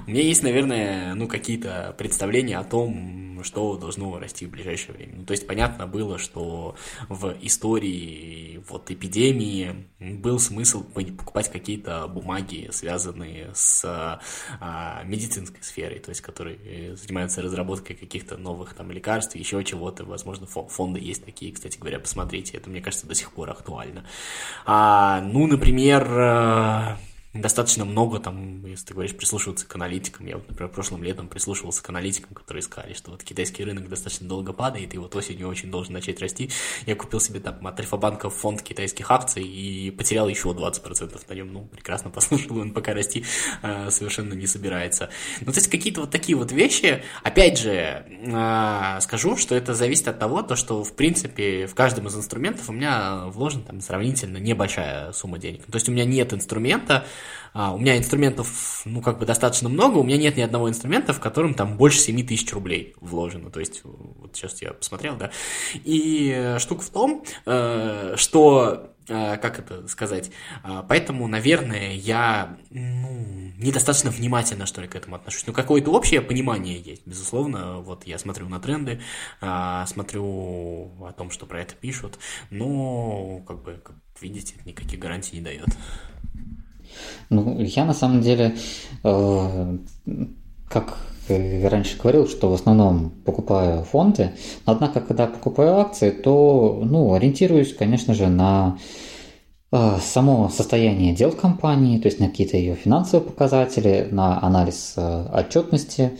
У 0.05 0.09
меня 0.09 0.21
есть, 0.21 0.43
наверное, 0.43 1.15
ну, 1.15 1.27
какие-то 1.27 1.95
представления 1.97 2.57
о 2.57 2.65
том, 2.65 3.41
что 3.43 3.77
должно 3.77 4.19
расти 4.19 4.45
в 4.45 4.49
ближайшее 4.49 4.95
время. 4.95 5.13
Ну, 5.17 5.25
то 5.25 5.31
есть, 5.31 5.47
понятно 5.47 5.87
было, 5.87 6.17
что 6.17 6.75
в 7.07 7.35
истории 7.41 8.61
вот 8.69 8.91
эпидемии 8.91 9.87
был 9.99 10.39
смысл 10.39 10.83
покупать 10.83 11.51
какие-то 11.51 12.07
бумаги, 12.07 12.69
связанные 12.71 13.51
с 13.53 13.83
а, 14.59 15.03
медицинской 15.05 15.63
сферой, 15.63 15.99
то 15.99 16.09
есть, 16.09 16.21
которые 16.21 16.95
занимаются 16.95 17.41
разработкой 17.53 17.95
каких-то 17.95 18.37
новых 18.37 18.73
там 18.73 18.91
лекарств, 18.91 19.35
еще 19.35 19.63
чего-то, 19.63 20.03
возможно, 20.03 20.47
фонды 20.47 20.99
есть 20.99 21.23
такие, 21.23 21.53
кстати 21.53 21.77
говоря, 21.77 21.99
посмотрите, 21.99 22.57
это, 22.57 22.69
мне 22.69 22.81
кажется, 22.81 23.07
до 23.07 23.15
сих 23.15 23.31
пор 23.31 23.51
актуально. 23.51 24.03
А, 24.65 25.21
ну, 25.21 25.47
например, 25.47 26.03
э, 26.03 26.95
достаточно 27.33 27.83
много 27.83 28.19
там, 28.19 28.65
если 28.65 28.85
ты 28.85 28.93
говоришь, 28.93 29.15
прислушиваться 29.15 29.65
к 29.65 29.75
аналитикам. 29.75 30.27
Я 30.27 30.37
вот, 30.37 30.47
например, 30.47 30.71
прошлым 30.71 31.03
летом 31.03 31.27
прислушивался 31.27 31.81
к 31.81 31.89
аналитикам, 31.89 32.35
которые 32.35 32.61
сказали, 32.61 32.93
что 32.93 33.11
вот 33.11 33.23
китайский 33.23 33.63
рынок 33.63 33.89
достаточно 33.89 34.27
долго 34.27 34.53
падает, 34.53 34.93
и 34.93 34.97
вот 34.99 35.15
осенью 35.15 35.47
очень 35.47 35.71
должен 35.71 35.93
начать 35.93 36.21
расти. 36.21 36.51
Я 36.85 36.95
купил 36.95 37.19
себе 37.19 37.39
там 37.39 37.65
от 37.65 37.79
Альфа-банка 37.79 38.29
фонд 38.29 38.61
китайских 38.61 39.09
акций 39.09 39.43
и 39.43 39.89
потерял 39.89 40.27
еще 40.29 40.49
20% 40.49 41.21
на 41.27 41.33
нем. 41.33 41.53
Ну, 41.53 41.61
прекрасно 41.65 42.11
послушал, 42.11 42.59
он 42.59 42.71
пока 42.71 42.93
расти 42.93 43.25
э, 43.63 43.89
совершенно 43.89 44.33
не 44.33 44.45
собирается. 44.45 45.09
Ну, 45.41 45.51
то 45.51 45.57
есть 45.57 45.69
какие-то 45.69 46.01
вот 46.01 46.11
такие 46.11 46.37
вот 46.37 46.51
вещи. 46.51 47.03
Опять 47.23 47.57
же, 47.57 48.05
э, 48.09 48.99
скажу, 49.01 49.37
что 49.37 49.55
это 49.55 49.73
зависит 49.73 50.07
от 50.07 50.19
того, 50.19 50.43
то, 50.43 50.55
что, 50.55 50.83
в 50.83 50.93
принципе, 50.95 51.65
в 51.65 51.73
каждом 51.73 52.07
из 52.07 52.15
инструментов 52.15 52.69
у 52.69 52.73
меня 52.73 53.25
вложена 53.25 53.63
там 53.63 53.81
сравнительно 53.81 54.37
небольшая 54.37 55.11
сумма 55.13 55.39
денег. 55.39 55.65
То 55.65 55.75
есть 55.75 55.89
у 55.89 55.91
меня 55.91 56.05
нет 56.05 56.31
инструмента, 56.31 57.05
а, 57.53 57.73
у 57.73 57.77
меня 57.77 57.97
инструментов, 57.97 58.81
ну, 58.85 59.01
как 59.01 59.19
бы 59.19 59.25
достаточно 59.25 59.69
много, 59.69 59.97
у 59.97 60.03
меня 60.03 60.17
нет 60.17 60.37
ни 60.37 60.41
одного 60.41 60.69
инструмента, 60.69 61.13
в 61.13 61.19
котором 61.19 61.53
там 61.53 61.77
больше 61.77 61.99
7 61.99 62.25
тысяч 62.25 62.51
рублей 62.53 62.95
вложено, 62.99 63.49
то 63.49 63.59
есть, 63.59 63.81
вот 63.83 64.35
сейчас 64.35 64.61
я 64.61 64.73
посмотрел, 64.73 65.15
да, 65.15 65.31
и 65.73 66.55
штука 66.59 66.81
в 66.81 66.89
том, 66.89 67.23
э, 67.45 68.15
что 68.17 68.95
э, 69.07 69.37
как 69.37 69.59
это 69.59 69.87
сказать, 69.87 70.31
а, 70.63 70.83
поэтому, 70.83 71.27
наверное, 71.27 71.93
я 71.93 72.57
ну, 72.69 73.43
недостаточно 73.57 74.11
внимательно, 74.11 74.65
что 74.65 74.81
ли, 74.81 74.87
к 74.87 74.95
этому 74.95 75.15
отношусь. 75.15 75.45
Ну, 75.47 75.53
какое-то 75.53 75.91
общее 75.91 76.21
понимание 76.21 76.79
есть, 76.79 77.05
безусловно. 77.05 77.79
Вот 77.79 78.05
я 78.05 78.17
смотрю 78.17 78.47
на 78.49 78.59
тренды, 78.59 79.01
а, 79.41 79.85
смотрю 79.85 80.25
о 81.03 81.13
том, 81.15 81.31
что 81.31 81.45
про 81.45 81.61
это 81.61 81.75
пишут, 81.75 82.19
но, 82.49 83.41
как 83.47 83.61
бы, 83.61 83.81
видите, 84.21 84.55
никаких 84.65 84.99
гарантий 84.99 85.37
не 85.37 85.41
дает. 85.41 85.67
Ну, 87.29 87.59
я 87.59 87.85
на 87.85 87.93
самом 87.93 88.21
деле, 88.21 88.55
э, 89.03 89.77
как 90.69 90.97
раньше 91.29 91.97
говорил, 91.97 92.27
что 92.27 92.49
в 92.49 92.53
основном 92.53 93.11
покупаю 93.25 93.83
фонды, 93.83 94.31
однако, 94.65 94.99
когда 94.99 95.27
покупаю 95.27 95.77
акции, 95.77 96.09
то 96.09 96.81
ну, 96.83 97.13
ориентируюсь, 97.13 97.73
конечно 97.73 98.13
же, 98.13 98.27
на 98.27 98.77
э, 99.71 99.97
само 100.01 100.49
состояние 100.49 101.13
дел 101.13 101.31
компании, 101.31 101.99
то 101.99 102.07
есть 102.07 102.19
на 102.19 102.27
какие-то 102.27 102.57
ее 102.57 102.75
финансовые 102.75 103.25
показатели, 103.25 104.07
на 104.11 104.43
анализ 104.43 104.93
э, 104.97 105.25
отчетности, 105.33 106.19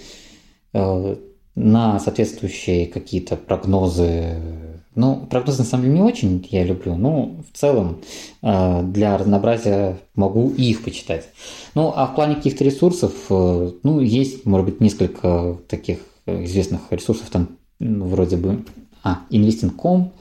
э, 0.74 1.16
на 1.56 2.00
соответствующие 2.00 2.88
какие-то 2.88 3.36
прогнозы. 3.36 4.73
Ну, 4.96 5.28
прогнозы 5.30 5.60
на 5.60 5.66
самом 5.66 5.86
деле 5.86 5.96
не 5.96 6.02
очень 6.02 6.48
я 6.52 6.64
люблю, 6.64 6.96
но 6.96 7.38
в 7.52 7.58
целом 7.58 8.02
для 8.42 9.18
разнообразия 9.18 9.98
могу 10.16 10.52
их 10.52 10.84
почитать. 10.84 11.28
Ну, 11.76 11.92
а 11.96 12.06
в 12.06 12.16
плане 12.16 12.36
каких-то 12.36 12.64
ресурсов, 12.64 13.14
э, 13.30 13.72
ну, 13.82 14.00
есть, 14.00 14.46
может 14.46 14.66
быть, 14.66 14.80
несколько 14.80 15.58
таких 15.68 16.00
известных 16.26 16.82
ресурсов, 16.92 17.30
там, 17.30 17.58
ну, 17.80 18.06
вроде 18.06 18.38
бы, 18.38 18.64
а, 19.04 19.22
Investing.com. 19.32 20.12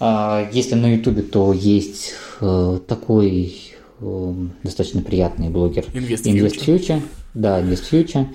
А, 0.00 0.48
если 0.52 0.74
на 0.74 0.94
YouTube, 0.94 1.30
то 1.30 1.52
есть 1.52 2.14
э, 2.40 2.78
такой 2.86 3.54
э, 4.00 4.34
достаточно 4.62 5.02
приятный 5.02 5.50
блогер 5.50 5.84
Invest 5.92 6.64
Future. 6.64 7.02
Да, 7.34 7.60
Invest 7.60 7.90
Future. 7.90 8.26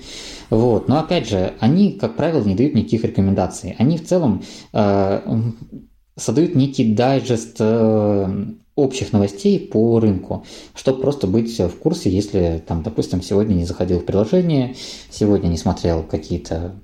Вот. 0.50 0.88
Но 0.88 0.98
опять 0.98 1.28
же, 1.28 1.54
они, 1.60 1.92
как 1.92 2.16
правило, 2.16 2.42
не 2.42 2.54
дают 2.54 2.74
никаких 2.74 3.04
рекомендаций. 3.04 3.74
Они 3.78 3.98
в 3.98 4.06
целом 4.06 4.42
э, 4.72 5.40
создают 6.16 6.54
некий 6.54 6.94
дайджест 6.94 7.56
э, 7.60 8.46
общих 8.74 9.12
новостей 9.12 9.58
по 9.58 9.98
рынку, 10.00 10.44
чтобы 10.74 11.00
просто 11.00 11.26
быть 11.26 11.58
в 11.58 11.78
курсе, 11.78 12.10
если, 12.10 12.62
там, 12.66 12.82
допустим, 12.82 13.22
сегодня 13.22 13.54
не 13.54 13.64
заходил 13.64 14.00
в 14.00 14.04
приложение, 14.04 14.76
сегодня 15.10 15.48
не 15.48 15.56
смотрел 15.56 16.02
какие-то 16.02 16.76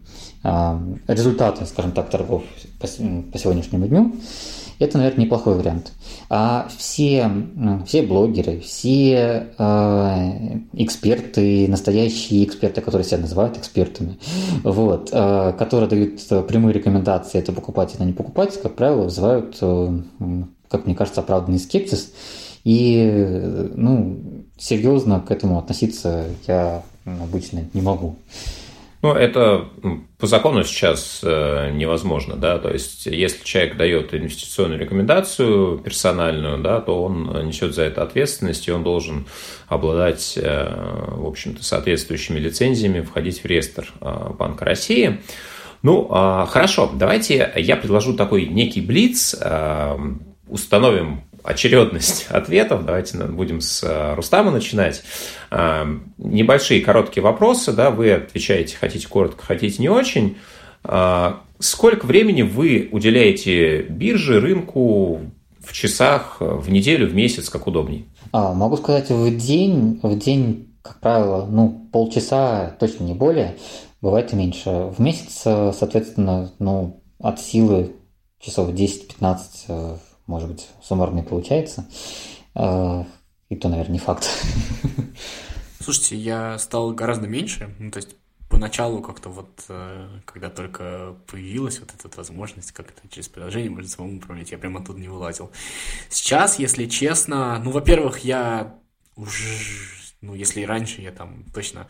э, 0.42 0.78
результаты, 1.06 1.66
скажем 1.66 1.92
так, 1.92 2.10
торгов 2.10 2.42
по, 2.80 2.86
по 2.86 3.38
сегодняшнему 3.38 3.86
дню, 3.86 4.12
это, 4.82 4.98
наверное, 4.98 5.24
неплохой 5.24 5.54
вариант. 5.54 5.92
А 6.28 6.68
все, 6.76 7.30
все 7.86 8.02
блогеры, 8.02 8.60
все 8.60 9.48
э, 9.58 10.58
эксперты, 10.72 11.68
настоящие 11.68 12.44
эксперты, 12.44 12.80
которые 12.80 13.04
себя 13.04 13.18
называют 13.18 13.58
экспертами, 13.58 14.18
вот, 14.62 15.10
э, 15.12 15.52
которые 15.58 15.88
дают 15.88 16.46
прямые 16.48 16.72
рекомендации, 16.72 17.38
это 17.38 17.52
покупать, 17.52 17.94
это 17.94 18.04
не 18.04 18.12
покупать, 18.12 18.60
как 18.60 18.74
правило, 18.74 19.02
вызывают 19.02 19.56
э, 19.60 20.00
как 20.68 20.86
мне 20.86 20.94
кажется, 20.94 21.20
оправданный 21.20 21.58
скепсис. 21.58 22.12
И, 22.64 23.68
ну, 23.74 24.18
серьезно 24.56 25.20
к 25.20 25.30
этому 25.30 25.58
относиться 25.58 26.26
я 26.46 26.82
обычно 27.04 27.64
не 27.74 27.82
могу. 27.82 28.16
Ну, 29.02 29.14
это 29.14 29.68
по 30.18 30.28
закону 30.28 30.62
сейчас 30.62 31.22
э, 31.24 31.72
невозможно, 31.72 32.36
да, 32.36 32.60
то 32.60 32.70
есть 32.70 33.06
если 33.06 33.42
человек 33.42 33.76
дает 33.76 34.14
инвестиционную 34.14 34.78
рекомендацию 34.78 35.78
персональную, 35.78 36.58
да, 36.58 36.80
то 36.80 37.02
он 37.02 37.24
несет 37.44 37.74
за 37.74 37.82
это 37.82 38.04
ответственность, 38.04 38.68
и 38.68 38.70
он 38.70 38.84
должен 38.84 39.26
обладать, 39.66 40.38
э, 40.40 41.14
в 41.16 41.26
общем-то, 41.26 41.64
соответствующими 41.64 42.38
лицензиями, 42.38 43.00
входить 43.00 43.40
в 43.40 43.44
реестр 43.44 43.92
э, 44.00 44.30
Банка 44.38 44.64
России. 44.64 45.20
Ну, 45.82 46.06
а, 46.12 46.46
хорошо, 46.46 46.88
давайте 46.94 47.52
я 47.56 47.74
предложу 47.74 48.14
такой 48.14 48.46
некий 48.46 48.80
блиц, 48.80 49.34
установим 50.46 51.24
очередность 51.42 52.26
ответов. 52.30 52.84
Давайте 52.84 53.18
будем 53.24 53.60
с 53.60 53.82
э, 53.82 54.14
Рустама 54.14 54.50
начинать. 54.50 55.02
Э, 55.50 55.84
небольшие 56.18 56.80
короткие 56.80 57.22
вопросы, 57.22 57.72
да, 57.72 57.90
вы 57.90 58.12
отвечаете, 58.12 58.76
хотите 58.76 59.08
коротко, 59.08 59.44
хотите 59.44 59.80
не 59.82 59.88
очень. 59.88 60.36
Э, 60.84 61.34
сколько 61.58 62.06
времени 62.06 62.42
вы 62.42 62.88
уделяете 62.92 63.82
бирже, 63.82 64.40
рынку 64.40 65.20
в 65.60 65.72
часах, 65.72 66.38
в 66.40 66.70
неделю, 66.70 67.08
в 67.08 67.14
месяц, 67.14 67.48
как 67.48 67.66
удобней? 67.66 68.08
А, 68.32 68.52
могу 68.52 68.76
сказать, 68.76 69.10
в 69.10 69.36
день, 69.36 70.00
в 70.02 70.18
день, 70.18 70.74
как 70.82 71.00
правило, 71.00 71.46
ну, 71.48 71.88
полчаса, 71.92 72.76
точно 72.80 73.04
не 73.04 73.14
более, 73.14 73.56
бывает 74.00 74.32
и 74.32 74.36
меньше. 74.36 74.92
В 74.96 74.98
месяц, 74.98 75.42
соответственно, 75.42 76.50
ну, 76.58 77.00
от 77.20 77.40
силы 77.40 77.92
часов 78.40 78.70
10-15 78.70 80.00
может 80.26 80.48
быть, 80.48 80.68
суммарно 80.82 81.22
получается. 81.22 81.88
А, 82.54 83.06
и 83.48 83.56
то, 83.56 83.68
наверное, 83.68 83.94
не 83.94 83.98
факт. 83.98 84.28
Слушайте, 85.80 86.16
я 86.16 86.58
стал 86.58 86.92
гораздо 86.92 87.26
меньше. 87.26 87.74
Ну, 87.78 87.90
то 87.90 87.98
есть 87.98 88.16
поначалу 88.48 89.00
как-то 89.00 89.30
вот, 89.30 89.64
э, 89.68 90.08
когда 90.26 90.50
только 90.50 91.16
появилась 91.26 91.80
вот 91.80 91.90
эта 91.94 92.14
возможность 92.16 92.72
как-то 92.72 93.08
через 93.08 93.28
приложение 93.28 93.70
можно 93.70 93.88
самому 93.88 94.18
управлять, 94.18 94.52
я 94.52 94.58
прямо 94.58 94.80
оттуда 94.80 95.00
не 95.00 95.08
вылазил. 95.08 95.50
Сейчас, 96.10 96.58
если 96.58 96.86
честно, 96.86 97.58
ну, 97.64 97.70
во-первых, 97.70 98.18
я 98.18 98.74
уже, 99.16 99.58
ну, 100.20 100.34
если 100.34 100.62
раньше 100.64 101.00
я 101.00 101.12
там 101.12 101.44
точно 101.54 101.88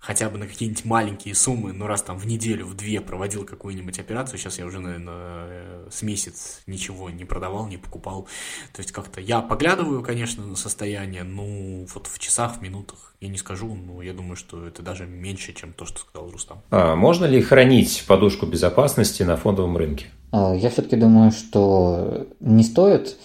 хотя 0.00 0.30
бы 0.30 0.38
на 0.38 0.46
какие-нибудь 0.46 0.84
маленькие 0.84 1.34
суммы, 1.34 1.72
ну 1.72 1.86
раз 1.86 2.02
там 2.02 2.18
в 2.18 2.26
неделю, 2.26 2.66
в 2.66 2.74
две 2.74 3.00
проводил 3.00 3.44
какую-нибудь 3.44 3.98
операцию, 3.98 4.38
сейчас 4.38 4.58
я 4.58 4.66
уже, 4.66 4.80
наверное, 4.80 5.14
э, 5.14 5.88
с 5.90 6.02
месяц 6.02 6.62
ничего 6.66 7.10
не 7.10 7.24
продавал, 7.24 7.68
не 7.68 7.76
покупал. 7.76 8.26
То 8.72 8.80
есть 8.80 8.92
как-то 8.92 9.20
я 9.20 9.40
поглядываю, 9.42 10.02
конечно, 10.02 10.44
на 10.44 10.56
состояние, 10.56 11.22
ну 11.22 11.86
вот 11.94 12.06
в 12.06 12.18
часах, 12.18 12.56
в 12.56 12.62
минутах 12.62 13.14
я 13.20 13.28
не 13.28 13.36
скажу, 13.36 13.74
но 13.74 14.00
я 14.00 14.14
думаю, 14.14 14.36
что 14.36 14.66
это 14.66 14.82
даже 14.82 15.06
меньше, 15.06 15.52
чем 15.52 15.74
то, 15.74 15.84
что 15.84 16.00
сказал 16.00 16.30
Рустам. 16.30 16.62
А 16.70 16.96
можно 16.96 17.26
ли 17.26 17.42
хранить 17.42 18.04
подушку 18.06 18.46
безопасности 18.46 19.22
на 19.22 19.36
фондовом 19.36 19.76
рынке? 19.76 20.06
А, 20.32 20.54
я 20.54 20.70
все-таки 20.70 20.96
думаю, 20.96 21.30
что 21.30 22.26
не 22.40 22.62
стоит. 22.62 23.18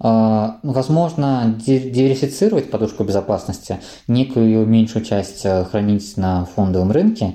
А, 0.00 0.60
возможно, 0.62 1.56
диверсифицировать 1.58 2.70
подушку 2.70 3.02
безопасности, 3.02 3.80
некую 4.06 4.46
ее 4.46 4.66
меньшую 4.66 5.04
часть 5.04 5.44
э, 5.44 5.64
хранить 5.64 6.16
на 6.16 6.44
фондовом 6.44 6.92
рынке, 6.92 7.34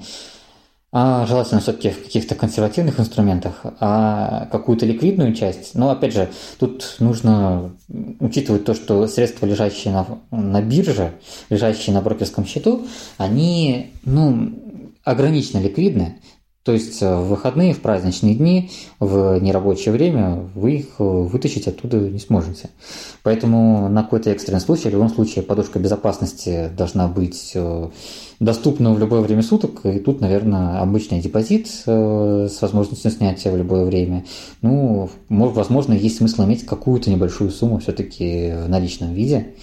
а 0.95 1.26
желательно 1.26 1.60
все-таки 1.60 1.89
в 1.89 2.04
каких-то 2.04 2.36
консервативных 2.36 2.99
инструментах, 2.99 3.62
а 3.80 4.47
какую-то 4.52 4.86
ликвидную 4.86 5.34
часть. 5.34 5.73
Но 5.73 5.89
опять 5.89 6.13
же, 6.13 6.30
тут 6.60 6.97
нужно 6.99 7.76
учитывать 8.19 8.63
то, 8.63 8.76
что 8.76 9.08
средства, 9.08 9.45
лежащие 9.45 9.91
на, 9.91 10.06
на 10.30 10.62
бирже, 10.62 11.15
лежащие 11.49 11.95
на 11.95 12.02
брокерском 12.02 12.45
счету, 12.45 12.86
они 13.17 13.91
ну, 14.06 14.54
ограниченно 15.04 15.62
ликвидны. 15.62 16.19
То 16.63 16.71
есть 16.71 17.02
э, 17.02 17.15
в 17.15 17.28
выходные, 17.28 17.73
в 17.73 17.82
праздничные 17.82 18.36
дни, 18.36 18.71
в 18.99 19.38
нерабочее 19.39 19.91
время 19.91 20.49
вы 20.56 20.76
их 20.76 20.86
э, 20.97 21.04
вытащить 21.04 21.67
оттуда 21.67 21.97
не 21.97 22.19
сможете. 22.19 22.69
Поэтому 23.21 23.89
на 23.89 24.04
какой-то 24.04 24.30
экстренный 24.30 24.62
случай, 24.62 24.88
в 24.88 24.93
любом 24.93 25.10
случае, 25.10 25.43
подушка 25.43 25.80
безопасности 25.80 26.71
должна 26.78 27.10
быть 27.10 27.52
э, 27.54 27.89
доступна 28.39 28.93
в 28.93 28.99
любое 28.99 29.19
время 29.19 29.43
суток. 29.43 29.86
И 29.86 29.99
тут, 29.99 30.21
наверное, 30.21 30.80
обычный 30.80 31.19
депозит 31.19 31.67
с 31.67 32.62
возможностью 32.62 33.12
снятия 33.12 33.52
в 33.52 33.58
любое 33.58 33.86
время. 33.86 34.26
Ну, 34.62 35.10
возможно, 35.30 35.93
есть 35.93 36.17
смысл 36.17 36.43
иметь 36.43 36.65
какую-то 36.65 37.10
небольшую 37.10 37.52
сумму 37.52 37.80
все-таки 37.80 38.54
в 38.65 38.69
наличном 38.69 39.13
виде. 39.13 39.54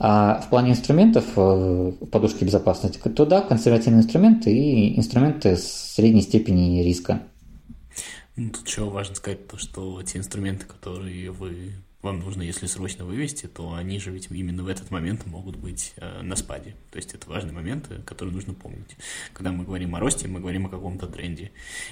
А 0.00 0.40
в 0.40 0.48
плане 0.48 0.72
инструментов 0.72 1.24
э, 1.36 1.92
подушки 2.12 2.44
безопасности, 2.44 2.98
то 2.98 3.26
да, 3.26 3.40
консервативные 3.40 4.02
инструменты 4.02 4.52
и 4.52 4.96
инструменты 4.96 5.56
средней 5.56 6.22
степени 6.22 6.82
риска. 6.82 7.22
Ну, 8.36 8.50
тут 8.50 8.68
еще 8.68 8.84
важно 8.84 9.16
сказать 9.16 9.48
то, 9.48 9.58
что 9.58 10.00
те 10.02 10.18
инструменты, 10.18 10.66
которые 10.66 11.32
вы 11.32 11.72
вам 12.02 12.20
нужно, 12.20 12.42
если 12.42 12.66
срочно 12.66 13.04
вывести, 13.04 13.46
то 13.46 13.74
они 13.74 13.98
же 13.98 14.12
ведь 14.12 14.28
именно 14.30 14.62
в 14.62 14.68
этот 14.68 14.90
момент 14.92 15.26
могут 15.26 15.56
быть 15.56 15.94
э, 15.96 16.22
на 16.22 16.36
спаде. 16.36 16.76
То 16.92 16.96
есть 16.96 17.12
это 17.12 17.28
важный 17.28 17.52
момент, 17.52 17.86
э, 17.90 18.00
который 18.02 18.32
нужно 18.32 18.54
помнить. 18.54 18.96
Когда 19.32 19.50
мы 19.50 19.64
говорим 19.64 19.96
о 19.96 20.00
росте, 20.00 20.28
мы 20.28 20.38
говорим 20.38 20.66
о 20.66 20.68
каком-то 20.68 21.08
тренде. 21.08 21.50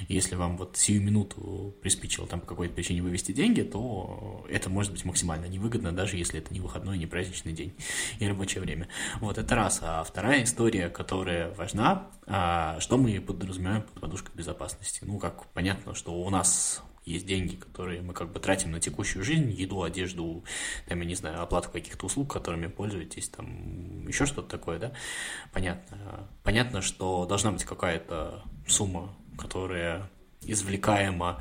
Если 0.09 0.37
вам 0.37 0.57
вот 0.59 0.77
сию 0.77 1.03
минуту 1.03 1.75
приспичило 1.83 2.29
там 2.29 2.41
по 2.41 2.47
какой-то 2.47 2.73
причине 2.75 3.03
вывести 3.03 3.33
деньги, 3.33 3.63
то 3.63 4.47
это 4.49 4.71
может 4.71 4.93
быть 4.93 5.05
максимально 5.05 5.47
невыгодно, 5.47 5.91
даже 5.91 6.17
если 6.17 6.39
это 6.39 6.55
не 6.55 6.61
выходной, 6.61 6.99
не 6.99 7.07
праздничный 7.07 7.53
день 7.53 7.75
и 8.21 8.29
рабочее 8.29 8.63
время. 8.63 8.87
Вот 9.21 9.39
это 9.39 9.57
раз. 9.57 9.81
А 9.83 10.05
вторая 10.05 10.45
история, 10.45 10.89
которая 10.89 11.53
важна, 11.55 12.11
а, 12.27 12.79
что 12.79 12.97
мы 12.97 13.21
подразумеваем 13.21 13.83
под 13.83 14.01
подушкой 14.01 14.37
безопасности. 14.37 15.01
Ну, 15.03 15.19
как 15.19 15.47
понятно, 15.49 15.95
что 15.95 16.15
у 16.15 16.31
нас 16.31 16.83
есть 17.07 17.25
деньги, 17.25 17.55
которые 17.55 18.03
мы 18.03 18.13
как 18.13 18.33
бы 18.33 18.41
тратим 18.41 18.73
на 18.73 18.81
текущую 18.81 19.25
жизнь, 19.25 19.51
еду, 19.51 19.83
одежду, 19.83 20.45
там, 20.89 21.01
я 21.01 21.07
не 21.07 21.15
знаю, 21.15 21.41
оплату 21.41 21.71
каких-то 21.71 22.07
услуг, 22.07 22.33
которыми 22.33 22.67
пользуетесь, 22.67 23.29
там, 23.29 24.07
еще 24.09 24.27
что-то 24.27 24.49
такое, 24.49 24.79
да, 24.79 24.93
понятно. 25.53 26.29
Понятно, 26.43 26.83
что 26.83 27.25
должна 27.25 27.53
быть 27.53 27.65
какая-то 27.65 28.43
сумма, 28.67 29.15
которая 29.39 30.11
извлекаема 30.43 31.41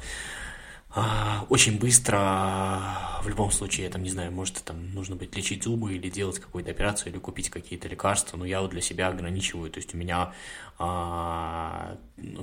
а, 0.92 1.46
очень 1.50 1.78
быстро. 1.78 3.20
В 3.24 3.28
любом 3.28 3.52
случае, 3.52 3.86
я 3.88 3.92
там, 3.92 4.04
не 4.04 4.10
знаю, 4.10 4.32
может, 4.32 4.64
там 4.64 4.94
нужно 4.94 5.16
быть 5.16 5.36
лечить 5.36 5.64
зубы 5.64 5.96
или 5.96 6.10
делать 6.10 6.40
какую-то 6.40 6.72
операцию, 6.72 7.12
или 7.12 7.20
купить 7.20 7.50
какие-то 7.50 7.88
лекарства, 7.88 8.38
но 8.38 8.46
я 8.46 8.62
вот 8.62 8.70
для 8.70 8.82
себя 8.82 9.08
ограничиваю, 9.08 9.72
то 9.72 9.80
есть 9.80 9.94
у 9.96 9.98
меня 9.98 10.34
а, 10.78 11.98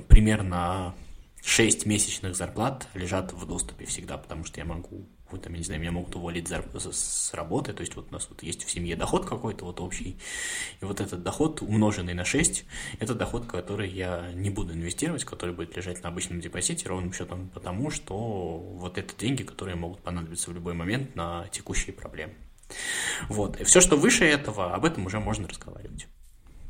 примерно 0.09 0.93
6 1.45 1.85
месячных 1.85 2.35
зарплат 2.35 2.87
лежат 2.93 3.33
в 3.33 3.45
доступе 3.45 3.85
всегда, 3.85 4.17
потому 4.17 4.45
что 4.45 4.59
я 4.59 4.65
могу 4.65 5.09
какой-то, 5.25 5.49
я 5.49 5.57
не 5.57 5.63
знаю, 5.63 5.81
меня 5.81 5.91
могут 5.91 6.15
уволить 6.15 6.47
с 6.49 7.33
работы, 7.33 7.73
то 7.73 7.81
есть 7.81 7.95
вот 7.95 8.07
у 8.09 8.13
нас 8.13 8.27
вот 8.29 8.43
есть 8.43 8.63
в 8.63 8.71
семье 8.71 8.95
доход 8.95 9.25
какой-то 9.27 9.65
вот 9.65 9.79
общий, 9.81 10.17
и 10.79 10.85
вот 10.85 11.01
этот 11.01 11.23
доход, 11.23 11.61
умноженный 11.61 12.13
на 12.13 12.23
6, 12.23 12.65
это 12.99 13.15
доход, 13.15 13.45
который 13.45 13.89
я 13.89 14.31
не 14.33 14.51
буду 14.51 14.73
инвестировать, 14.73 15.25
который 15.25 15.53
будет 15.53 15.75
лежать 15.75 16.01
на 16.03 16.09
обычном 16.09 16.39
депозите 16.39 16.87
ровным 16.87 17.11
счетом, 17.11 17.49
потому 17.49 17.89
что 17.89 18.15
вот 18.15 18.97
это 18.97 19.13
деньги, 19.17 19.43
которые 19.43 19.75
могут 19.75 20.01
понадобиться 20.01 20.51
в 20.51 20.53
любой 20.53 20.75
момент 20.75 21.15
на 21.15 21.47
текущие 21.47 21.93
проблемы. 21.93 22.35
Вот. 23.27 23.59
И 23.59 23.63
все, 23.63 23.81
что 23.81 23.97
выше 23.97 24.25
этого, 24.25 24.73
об 24.73 24.85
этом 24.85 25.05
уже 25.05 25.19
можно 25.19 25.47
разговаривать 25.47 26.07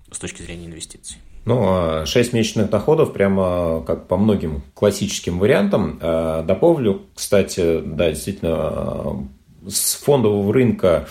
с 0.09 0.17
точки 0.19 0.41
зрения 0.41 0.65
инвестиций. 0.65 1.17
Ну, 1.45 2.06
6 2.06 2.34
а 2.34 2.38
месячных 2.38 2.69
доходов, 2.69 3.12
прямо 3.12 3.84
как 3.86 4.08
по 4.08 4.17
многим 4.17 4.62
классическим 4.73 5.39
вариантам. 5.39 5.99
А, 6.01 6.43
дополню, 6.43 7.01
кстати, 7.13 7.82
да, 7.86 8.10
действительно, 8.10 9.27
с 9.67 9.95
фондового 9.95 10.53
рынка 10.53 11.08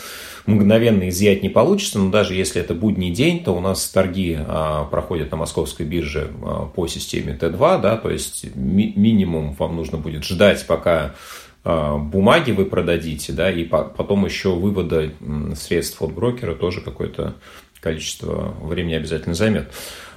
мгновенно 0.46 1.08
изъять 1.10 1.42
не 1.42 1.50
получится, 1.50 1.98
но 1.98 2.10
даже 2.10 2.34
если 2.34 2.60
это 2.60 2.74
будний 2.74 3.10
день, 3.10 3.44
то 3.44 3.52
у 3.52 3.60
нас 3.60 3.86
торги 3.90 4.36
а, 4.38 4.84
проходят 4.86 5.30
на 5.30 5.36
московской 5.36 5.84
бирже 5.84 6.30
по 6.74 6.86
системе 6.86 7.36
Т2, 7.38 7.80
да, 7.82 7.96
то 7.98 8.10
есть 8.10 8.46
минимум 8.54 9.52
вам 9.52 9.76
нужно 9.76 9.98
будет 9.98 10.24
ждать, 10.24 10.66
пока 10.66 11.14
бумаги 11.64 12.50
вы 12.50 12.64
продадите, 12.64 13.32
да, 13.32 13.48
и 13.48 13.62
потом 13.62 14.24
еще 14.24 14.52
вывода 14.52 15.12
средств 15.54 16.02
от 16.02 16.12
брокера 16.12 16.56
тоже 16.56 16.80
какое-то 16.80 17.34
количество 17.80 18.54
времени 18.62 18.94
обязательно 18.94 19.34
займет. 19.34 19.70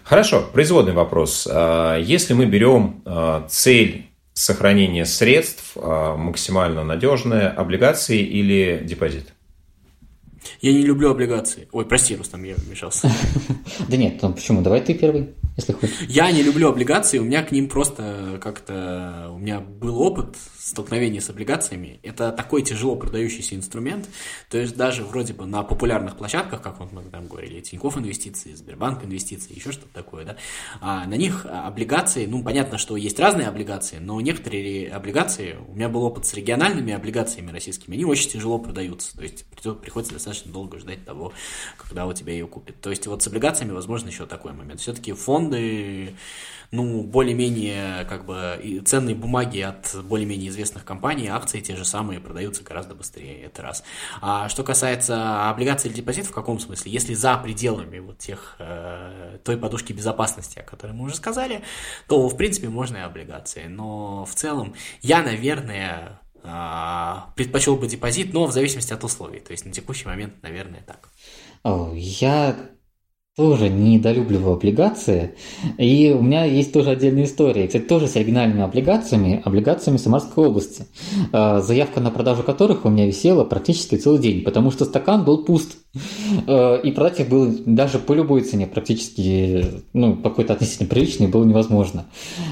Хорошо, 0.06 0.48
производный 0.54 0.94
вопрос. 0.94 1.48
А, 1.52 1.98
если 1.98 2.36
мы 2.36 2.46
берем 2.46 3.02
а, 3.06 3.48
цель 3.50 4.06
сохранения 4.34 5.04
средств, 5.04 5.72
а, 5.78 6.16
максимально 6.16 6.84
надежные, 6.84 7.48
облигации 7.48 8.20
или 8.20 8.84
депозит? 8.84 9.34
Я 10.62 10.74
не 10.74 10.84
люблю 10.84 11.10
облигации. 11.10 11.68
Ой, 11.72 11.86
прости, 11.86 12.16
Рустам, 12.16 12.44
я 12.44 12.54
вмешался. 12.56 13.12
Да 13.90 13.98
нет, 13.98 14.22
ну 14.22 14.32
почему? 14.32 14.62
Давай 14.62 14.82
ты 14.82 14.94
первый, 14.94 15.34
если 15.58 15.74
хочешь. 15.74 15.96
Я 16.08 16.32
не 16.32 16.44
люблю 16.44 16.70
облигации, 16.70 17.18
у 17.18 17.24
меня 17.24 17.42
к 17.42 17.52
ним 17.52 17.68
просто 17.68 18.40
как-то... 18.42 19.32
У 19.34 19.40
меня 19.40 19.60
был 19.60 20.00
опыт 20.02 20.36
столкновения 20.66 21.22
с 21.22 21.30
облигациями. 21.30 22.00
Это 22.02 22.32
такой 22.32 22.64
тяжело 22.64 22.96
продающийся 22.96 23.56
инструмент. 23.56 24.10
То 24.50 24.58
есть 24.58 24.76
даже 24.76 25.04
вроде 25.04 25.34
бы 25.34 25.46
на 25.46 25.62
популярных 25.62 26.18
площадках, 26.18 26.64
как 26.64 26.80
вот 26.80 26.92
мы 26.92 27.04
там 27.04 27.28
говорили, 27.28 27.62
Тинькофф 27.62 28.00
инвестиции, 28.00 28.56
Сбербанк 28.56 29.04
инвестиции, 29.04 29.54
еще 29.54 29.72
что-то 29.72 29.94
такое, 29.94 30.26
да, 30.26 30.38
а 30.82 31.06
на 31.06 31.14
них 31.14 31.46
облигации, 31.46 32.26
ну, 32.26 32.42
понятно, 32.42 32.80
что 32.80 32.98
есть 32.98 33.20
разные 33.20 33.48
облигации, 33.48 33.98
но 34.00 34.20
некоторые 34.20 34.90
облигации, 34.90 35.56
у 35.68 35.76
меня 35.76 35.88
был 35.88 36.04
опыт 36.04 36.26
с 36.26 36.34
региональными 36.34 36.94
облигациями 36.94 37.52
российскими, 37.52 37.94
они 37.94 38.06
очень 38.06 38.32
тяжело 38.32 38.58
продаются. 38.58 39.16
То 39.16 39.22
есть 39.22 39.46
приходится 39.82 40.14
достаточно 40.14 40.52
долго 40.52 40.80
ждать 40.80 41.06
того, 41.06 41.32
когда 41.78 42.08
у 42.08 42.14
тебя 42.14 42.34
ее 42.34 42.48
купят. 42.48 42.82
То 42.82 42.90
есть 42.90 43.06
вот 43.06 43.22
с 43.22 43.28
облигациями, 43.28 43.72
возможно, 43.72 44.08
еще 44.08 44.26
такой 44.26 44.54
момент. 44.54 44.82
Все-таки 44.82 45.14
фонды 45.14 46.16
ну, 46.72 47.04
более-менее, 47.04 48.06
как 48.06 48.26
бы, 48.26 48.82
ценные 48.86 49.16
бумаги 49.16 49.60
от 49.60 49.96
более-менее 50.04 50.52
известных 50.56 50.86
компаний, 50.86 51.28
акции 51.28 51.60
те 51.60 51.76
же 51.76 51.86
самые 51.86 52.20
продаются 52.20 52.64
гораздо 52.64 52.96
быстрее, 52.96 53.44
это 53.44 53.62
раз. 53.62 53.84
А 54.22 54.50
что 54.50 54.64
касается 54.64 55.50
облигаций 55.50 55.90
или 55.90 55.98
депозитов, 55.98 56.32
в 56.32 56.34
каком 56.34 56.60
смысле? 56.60 56.92
Если 56.92 57.14
за 57.14 57.38
пределами 57.38 58.00
вот 58.00 58.18
тех, 58.18 58.56
э, 58.60 59.38
той 59.44 59.58
подушки 59.58 59.94
безопасности, 59.94 60.60
о 60.60 60.64
которой 60.64 60.94
мы 60.94 61.06
уже 61.06 61.16
сказали, 61.16 61.62
то, 62.08 62.28
в 62.28 62.38
принципе, 62.38 62.70
можно 62.70 62.98
и 62.98 63.02
облигации. 63.02 63.66
Но 63.68 64.26
в 64.26 64.34
целом 64.34 64.74
я, 65.02 65.22
наверное, 65.22 66.22
э, 66.44 67.16
предпочел 67.36 67.76
бы 67.76 67.88
депозит, 67.88 68.34
но 68.34 68.46
в 68.46 68.54
зависимости 68.54 68.94
от 68.94 69.04
условий. 69.04 69.42
То 69.42 69.52
есть 69.52 69.66
на 69.66 69.72
текущий 69.72 70.08
момент, 70.08 70.42
наверное, 70.42 70.82
так. 70.82 71.10
Я 71.94 72.56
тоже 73.36 73.68
недолюбливаю 73.68 74.54
облигации. 74.54 75.36
И 75.78 76.16
у 76.18 76.22
меня 76.22 76.46
есть 76.46 76.72
тоже 76.72 76.92
отдельная 76.92 77.26
история. 77.26 77.68
Кстати, 77.68 77.84
тоже 77.84 78.08
с 78.08 78.16
оригинальными 78.16 78.62
облигациями, 78.62 79.42
облигациями 79.44 79.98
Самарской 79.98 80.48
области, 80.48 80.86
а, 81.34 81.60
заявка 81.60 82.00
на 82.00 82.12
продажу 82.12 82.44
которых 82.44 82.86
у 82.86 82.90
меня 82.90 83.06
висела 83.06 83.44
практически 83.44 83.96
целый 83.96 84.20
день, 84.20 84.44
потому 84.44 84.72
что 84.72 84.86
стакан 84.86 85.26
был 85.26 85.44
пуст. 85.44 85.78
А, 86.48 86.76
и 86.76 86.92
продать 86.92 87.20
их 87.20 87.30
было 87.30 87.48
даже 87.66 88.00
по 88.00 88.14
любой 88.14 88.42
цене 88.42 88.68
практически, 88.68 89.66
ну, 89.92 90.16
какой-то 90.16 90.54
относительно 90.54 90.88
приличный, 90.88 91.28
было 91.28 91.44
невозможно. 91.44 92.06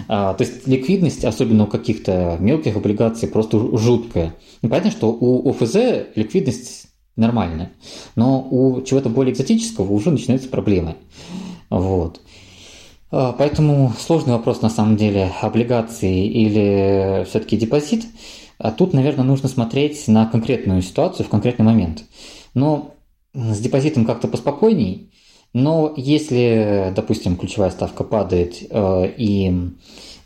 А, 0.10 0.34
то 0.34 0.44
есть 0.44 0.68
ликвидность, 0.68 1.24
особенно 1.24 1.64
у 1.64 1.68
каких-то 1.68 2.36
мелких 2.42 2.76
облигаций, 2.76 3.30
просто 3.30 3.58
жуткая. 3.78 4.36
Понятно, 4.60 4.92
что 4.92 5.14
у 5.14 5.50
ОФЗ 5.50 5.76
ликвидность 6.16 6.93
нормально. 7.16 7.72
Но 8.16 8.46
у 8.50 8.82
чего-то 8.82 9.10
более 9.10 9.34
экзотического 9.34 9.92
уже 9.92 10.12
начинаются 10.12 10.50
проблемы. 10.50 10.96
Вот. 11.70 12.22
А, 13.12 13.34
поэтому 13.34 13.94
сложный 14.00 14.34
вопрос 14.34 14.62
на 14.62 14.70
самом 14.70 14.98
деле, 14.98 15.32
облигации 15.42 16.28
или 16.28 17.26
все-таки 17.26 17.58
депозит. 17.58 18.06
А 18.58 18.72
тут, 18.72 18.94
наверное, 18.94 19.26
нужно 19.26 19.50
смотреть 19.50 20.08
на 20.08 20.26
конкретную 20.26 20.82
ситуацию 20.82 21.26
в 21.26 21.30
конкретный 21.30 21.66
момент. 21.66 22.04
Но 22.54 22.96
с 23.34 23.60
депозитом 23.60 24.06
как-то 24.06 24.28
поспокойней. 24.28 25.12
Но 25.54 25.94
если, 25.96 26.92
допустим, 26.96 27.36
ключевая 27.36 27.70
ставка 27.70 28.04
падает 28.04 28.58
э, 28.70 29.14
и 29.18 29.52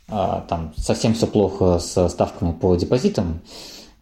э, 0.08 0.42
там 0.48 0.74
совсем 0.78 1.14
все 1.14 1.28
плохо 1.28 1.80
с 1.80 2.08
ставками 2.10 2.54
по 2.54 2.76
депозитам, 2.76 3.42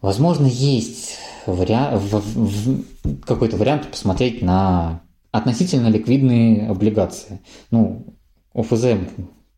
возможно, 0.06 0.46
есть 0.46 1.18
вариа- 1.46 1.96
в, 1.96 2.20
в, 2.20 2.84
какой-то 3.26 3.56
вариант 3.56 3.88
посмотреть 3.90 4.40
на 4.40 5.00
относительно 5.32 5.88
ликвидные 5.88 6.68
облигации. 6.68 7.40
Ну, 7.72 8.06
ОФЗ, 8.54 8.84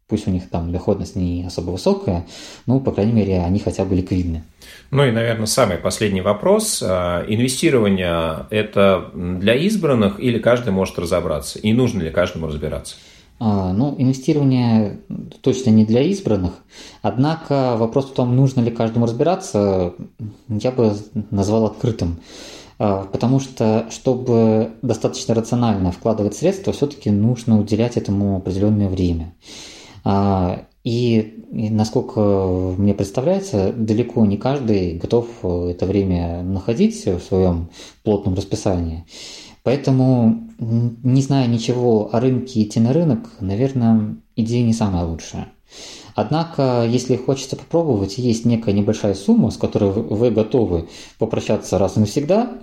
пусть 0.08 0.26
у 0.26 0.30
них 0.30 0.48
там 0.48 0.72
доходность 0.72 1.16
не 1.16 1.44
особо 1.44 1.72
высокая, 1.72 2.26
но, 2.64 2.80
по 2.80 2.92
крайней 2.92 3.12
мере, 3.12 3.40
они 3.40 3.58
хотя 3.58 3.84
бы 3.84 3.94
ликвидны. 3.94 4.42
Ну 4.90 5.04
и, 5.04 5.10
наверное, 5.10 5.44
самый 5.44 5.76
последний 5.76 6.22
вопрос. 6.22 6.82
А, 6.82 7.26
инвестирование– 7.28 8.46
это 8.50 9.10
для 9.12 9.54
избранных 9.54 10.18
или 10.18 10.38
каждый 10.38 10.72
может 10.72 10.98
разобраться? 10.98 11.58
И 11.58 11.74
нужно 11.74 12.00
ли 12.00 12.10
каждому 12.10 12.46
разбираться? 12.46 12.96
А, 13.40 13.72
ну, 13.72 13.94
инвестирование 13.98 15.00
точно 15.42 15.70
не 15.70 15.84
для 15.84 16.02
избранных. 16.02 16.64
Однако 17.02 17.76
вопрос 17.76 18.06
в 18.06 18.14
том, 18.14 18.34
нужно 18.34 18.60
ли 18.60 18.70
каждому 18.70 19.06
разбираться, 19.06 19.94
я 20.48 20.72
бы 20.72 20.94
назвал 21.30 21.66
открытым. 21.66 22.18
А, 22.78 23.04
потому 23.04 23.38
что, 23.38 23.86
чтобы 23.90 24.72
достаточно 24.82 25.34
рационально 25.34 25.92
вкладывать 25.92 26.34
средства, 26.34 26.72
все-таки 26.72 27.10
нужно 27.10 27.60
уделять 27.60 27.96
этому 27.96 28.36
определенное 28.36 28.88
время. 28.88 29.34
А, 30.04 30.62
и, 30.82 31.44
и 31.52 31.70
насколько 31.70 32.20
мне 32.76 32.94
представляется, 32.94 33.72
далеко 33.72 34.24
не 34.26 34.36
каждый 34.36 34.94
готов 34.94 35.26
это 35.44 35.86
время 35.86 36.42
находить 36.42 37.04
в 37.06 37.20
своем 37.20 37.70
плотном 38.02 38.34
расписании. 38.34 39.04
Поэтому, 39.68 40.48
не 40.58 41.20
зная 41.20 41.46
ничего 41.46 42.08
о 42.10 42.20
рынке, 42.20 42.62
идти 42.62 42.80
на 42.80 42.94
рынок, 42.94 43.28
наверное, 43.40 44.16
идея 44.34 44.64
не 44.64 44.72
самая 44.72 45.04
лучшая. 45.04 45.48
Однако, 46.14 46.86
если 46.88 47.16
хочется 47.16 47.54
попробовать, 47.54 48.16
есть 48.16 48.46
некая 48.46 48.72
небольшая 48.72 49.12
сумма, 49.12 49.50
с 49.50 49.58
которой 49.58 49.90
вы 49.90 50.30
готовы 50.30 50.88
попрощаться 51.18 51.76
раз 51.76 51.98
и 51.98 52.00
навсегда, 52.00 52.54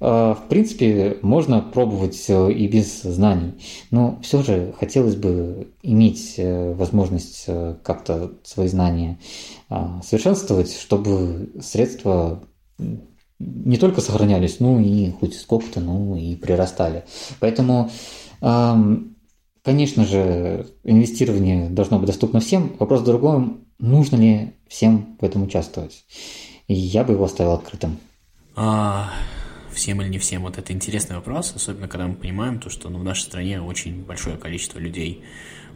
э, 0.00 0.04
в 0.04 0.48
принципе, 0.48 1.18
можно 1.22 1.60
пробовать 1.60 2.24
э, 2.26 2.50
и 2.50 2.66
без 2.66 3.02
знаний. 3.02 3.54
Но 3.92 4.18
все 4.24 4.42
же 4.42 4.74
хотелось 4.80 5.14
бы 5.14 5.68
иметь 5.84 6.34
э, 6.38 6.74
возможность 6.74 7.46
как-то 7.84 8.32
свои 8.42 8.66
знания 8.66 9.20
совершенствовать, 10.02 10.76
чтобы 10.76 11.52
средства 11.60 12.42
не 13.38 13.76
только 13.76 14.00
сохранялись, 14.00 14.60
ну 14.60 14.80
и 14.80 15.10
хоть 15.10 15.34
сколько-то, 15.34 15.80
ну 15.80 16.16
и 16.16 16.34
прирастали. 16.34 17.04
Поэтому, 17.40 17.90
конечно 19.62 20.04
же, 20.04 20.66
инвестирование 20.82 21.70
должно 21.70 21.98
быть 21.98 22.08
доступно 22.08 22.40
всем. 22.40 22.72
Вопрос 22.78 23.02
в 23.02 23.04
другом, 23.04 23.64
нужно 23.78 24.16
ли 24.16 24.52
всем 24.68 25.16
в 25.20 25.24
этом 25.24 25.44
участвовать. 25.44 26.04
И 26.66 26.74
я 26.74 27.04
бы 27.04 27.14
его 27.14 27.24
оставил 27.24 27.52
открытым. 27.52 27.98
А, 28.56 29.10
всем 29.72 30.02
или 30.02 30.08
не 30.08 30.18
всем, 30.18 30.42
вот 30.42 30.58
это 30.58 30.72
интересный 30.72 31.16
вопрос, 31.16 31.52
особенно 31.54 31.88
когда 31.88 32.08
мы 32.08 32.14
понимаем 32.14 32.58
то, 32.58 32.68
что 32.68 32.90
ну, 32.90 32.98
в 32.98 33.04
нашей 33.04 33.22
стране 33.22 33.62
очень 33.62 34.04
большое 34.04 34.36
количество 34.36 34.78
людей, 34.78 35.22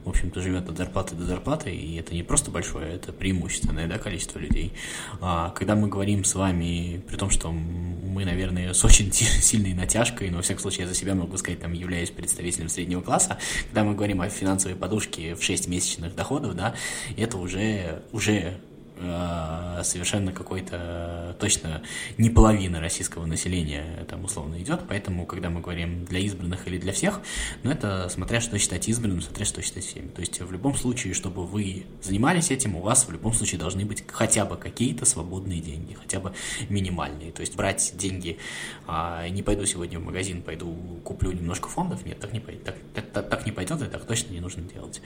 в 0.05 0.09
общем-то, 0.09 0.41
живет 0.41 0.69
от 0.69 0.77
зарплаты 0.77 1.15
до 1.15 1.25
зарплаты, 1.25 1.75
и 1.75 1.97
это 1.97 2.15
не 2.15 2.23
просто 2.23 2.51
большое, 2.51 2.95
это 2.95 3.13
преимущественное 3.13 3.87
да, 3.89 3.99
количество 3.99 4.39
людей. 4.39 4.73
А, 5.21 5.51
когда 5.51 5.75
мы 5.75 5.89
говорим 5.89 6.25
с 6.25 6.35
вами, 6.35 7.03
при 7.07 7.17
том, 7.17 7.31
что 7.31 7.51
мы, 7.51 8.25
наверное, 8.25 8.73
с 8.73 8.85
очень 8.85 9.13
сильной 9.13 9.75
натяжкой, 9.75 10.31
но, 10.31 10.39
во 10.39 10.43
всяком 10.43 10.63
случае, 10.63 10.83
я 10.83 10.89
за 10.89 10.95
себя 10.95 11.15
могу 11.15 11.37
сказать, 11.37 11.61
там, 11.61 11.73
являюсь 11.73 12.11
представителем 12.11 12.69
среднего 12.69 13.01
класса, 13.01 13.39
когда 13.67 13.85
мы 13.85 13.95
говорим 13.95 14.21
о 14.21 14.29
финансовой 14.29 14.77
подушке 14.77 15.35
в 15.35 15.43
6 15.43 15.69
месячных 15.69 16.15
доходов, 16.15 16.55
да, 16.55 16.75
это 17.17 17.39
уже, 17.39 18.03
уже 18.13 18.59
Э, 19.03 19.81
совершенно 19.83 20.33
какой-то 20.33 21.37
точно 21.41 21.83
не 22.19 22.31
половина 22.31 22.81
российского 22.81 23.27
населения 23.27 24.07
там 24.09 24.25
условно 24.25 24.63
идет, 24.63 24.83
поэтому 24.89 25.27
когда 25.27 25.51
мы 25.51 25.61
говорим 25.61 26.05
для 26.05 26.21
избранных 26.21 26.69
или 26.69 26.79
для 26.79 26.93
всех, 26.93 27.21
ну 27.65 27.71
это 27.71 28.09
смотря 28.09 28.41
что 28.41 28.59
считать 28.59 28.89
избранным, 28.89 29.21
смотря 29.21 29.45
что 29.45 29.61
считать 29.61 29.85
всеми. 29.85 30.09
То 30.09 30.21
есть 30.21 30.41
в 30.41 30.53
любом 30.53 30.77
случае, 30.77 31.15
чтобы 31.15 31.45
вы 31.45 31.85
занимались 32.01 32.51
этим, 32.53 32.77
у 32.77 32.81
вас 32.81 33.09
в 33.09 33.11
любом 33.11 33.33
случае 33.33 33.59
должны 33.59 33.85
быть 33.85 34.05
хотя 34.07 34.45
бы 34.45 34.57
какие-то 34.57 35.05
свободные 35.05 35.61
деньги, 35.61 35.95
хотя 35.95 36.21
бы 36.21 36.33
минимальные. 36.69 37.33
То 37.33 37.41
есть 37.41 37.57
брать 37.57 37.93
деньги, 37.97 38.39
а, 38.87 39.29
не 39.29 39.43
пойду 39.43 39.67
сегодня 39.67 39.99
в 39.99 40.05
магазин, 40.05 40.43
пойду 40.43 40.77
куплю 41.03 41.33
немножко 41.33 41.69
фондов, 41.69 42.07
нет, 42.07 42.21
так 42.21 42.33
не 42.33 42.41
так, 42.41 42.77
так, 42.95 43.29
так 43.29 43.47
не 43.47 43.53
пойдет, 43.53 43.83
и 43.83 43.87
так 43.87 44.05
точно 44.05 44.33
не 44.33 44.41
нужно 44.41 44.63
делать. 44.63 45.03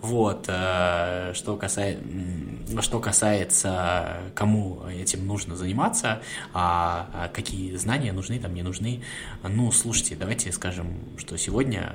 Вот, 0.00 0.46
э, 0.48 1.32
что 1.34 1.56
касается, 1.56 2.02
что 2.80 2.98
касается 3.00 3.19
касается, 3.20 4.32
кому 4.34 4.82
этим 4.88 5.26
нужно 5.26 5.54
заниматься, 5.54 6.22
а, 6.54 7.10
а 7.12 7.28
какие 7.28 7.76
знания 7.76 8.14
нужны, 8.14 8.38
там 8.38 8.54
не 8.54 8.62
нужны. 8.62 9.02
Ну, 9.42 9.70
слушайте, 9.72 10.16
давайте 10.16 10.50
скажем, 10.52 11.18
что 11.18 11.36
сегодня 11.36 11.92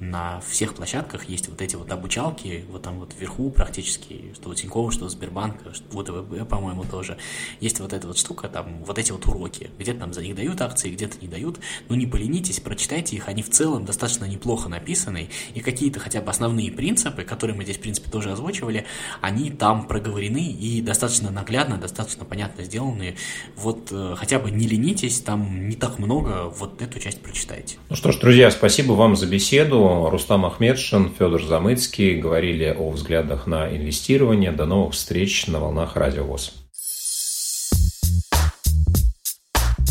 на 0.00 0.40
всех 0.40 0.74
площадках 0.74 1.28
есть 1.28 1.48
вот 1.48 1.60
эти 1.60 1.76
вот 1.76 1.90
обучалки, 1.90 2.64
вот 2.70 2.82
там 2.82 3.00
вот 3.00 3.12
вверху 3.18 3.50
практически, 3.50 4.32
что 4.34 4.50
у 4.50 4.54
Тинькова, 4.54 4.90
что 4.92 5.06
у 5.06 5.08
Сбербанка, 5.08 5.74
что 5.74 5.84
у 5.96 6.02
ВТБ, 6.02 6.48
по-моему, 6.48 6.84
тоже. 6.84 7.16
Есть 7.60 7.80
вот 7.80 7.92
эта 7.92 8.06
вот 8.06 8.18
штука, 8.18 8.48
там 8.48 8.84
вот 8.84 8.98
эти 8.98 9.12
вот 9.12 9.26
уроки. 9.26 9.70
Где-то 9.78 10.00
там 10.00 10.12
за 10.12 10.22
них 10.22 10.34
дают 10.34 10.60
акции, 10.60 10.90
где-то 10.90 11.18
не 11.20 11.28
дают. 11.28 11.58
Ну 11.88 11.94
не 11.94 12.06
поленитесь, 12.06 12.60
прочитайте 12.60 13.16
их, 13.16 13.28
они 13.28 13.42
в 13.42 13.50
целом 13.50 13.84
достаточно 13.84 14.24
неплохо 14.24 14.68
написаны, 14.68 15.30
и 15.54 15.60
какие-то 15.60 16.00
хотя 16.00 16.20
бы 16.20 16.30
основные 16.30 16.70
принципы, 16.72 17.22
которые 17.22 17.56
мы 17.56 17.64
здесь, 17.64 17.76
в 17.76 17.80
принципе, 17.80 18.10
тоже 18.10 18.30
озвучивали, 18.32 18.86
они 19.20 19.50
там 19.50 19.86
проговорены 19.86 20.50
и 20.50 20.80
достаточно 20.80 21.30
наглядно, 21.30 21.78
достаточно 21.78 22.24
понятно 22.24 22.64
сделаны. 22.64 23.16
Вот 23.56 23.88
э, 23.90 24.14
хотя 24.16 24.38
бы 24.38 24.50
не 24.50 24.66
ленитесь, 24.66 25.20
там 25.20 25.68
не 25.68 25.76
так 25.76 25.98
много, 25.98 26.44
вот 26.48 26.82
эту 26.82 26.98
часть 27.00 27.20
прочитайте. 27.20 27.76
Ну 27.90 27.96
что 27.96 28.12
ж, 28.12 28.18
друзья, 28.18 28.50
спасибо 28.50 28.92
вам 28.92 29.16
за 29.16 29.26
беседу. 29.26 29.93
Рустам 30.10 30.44
Ахмедшин, 30.46 31.10
Федор 31.18 31.42
Замыцкий 31.42 32.16
говорили 32.16 32.74
о 32.76 32.90
взглядах 32.90 33.46
на 33.46 33.68
инвестирование. 33.68 34.52
До 34.52 34.66
новых 34.66 34.94
встреч 34.94 35.46
на 35.46 35.60
волнах 35.60 35.96
Радио 35.96 36.24
ВОЗ. 36.24 36.52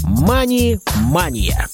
Мани-мания. 0.04 1.68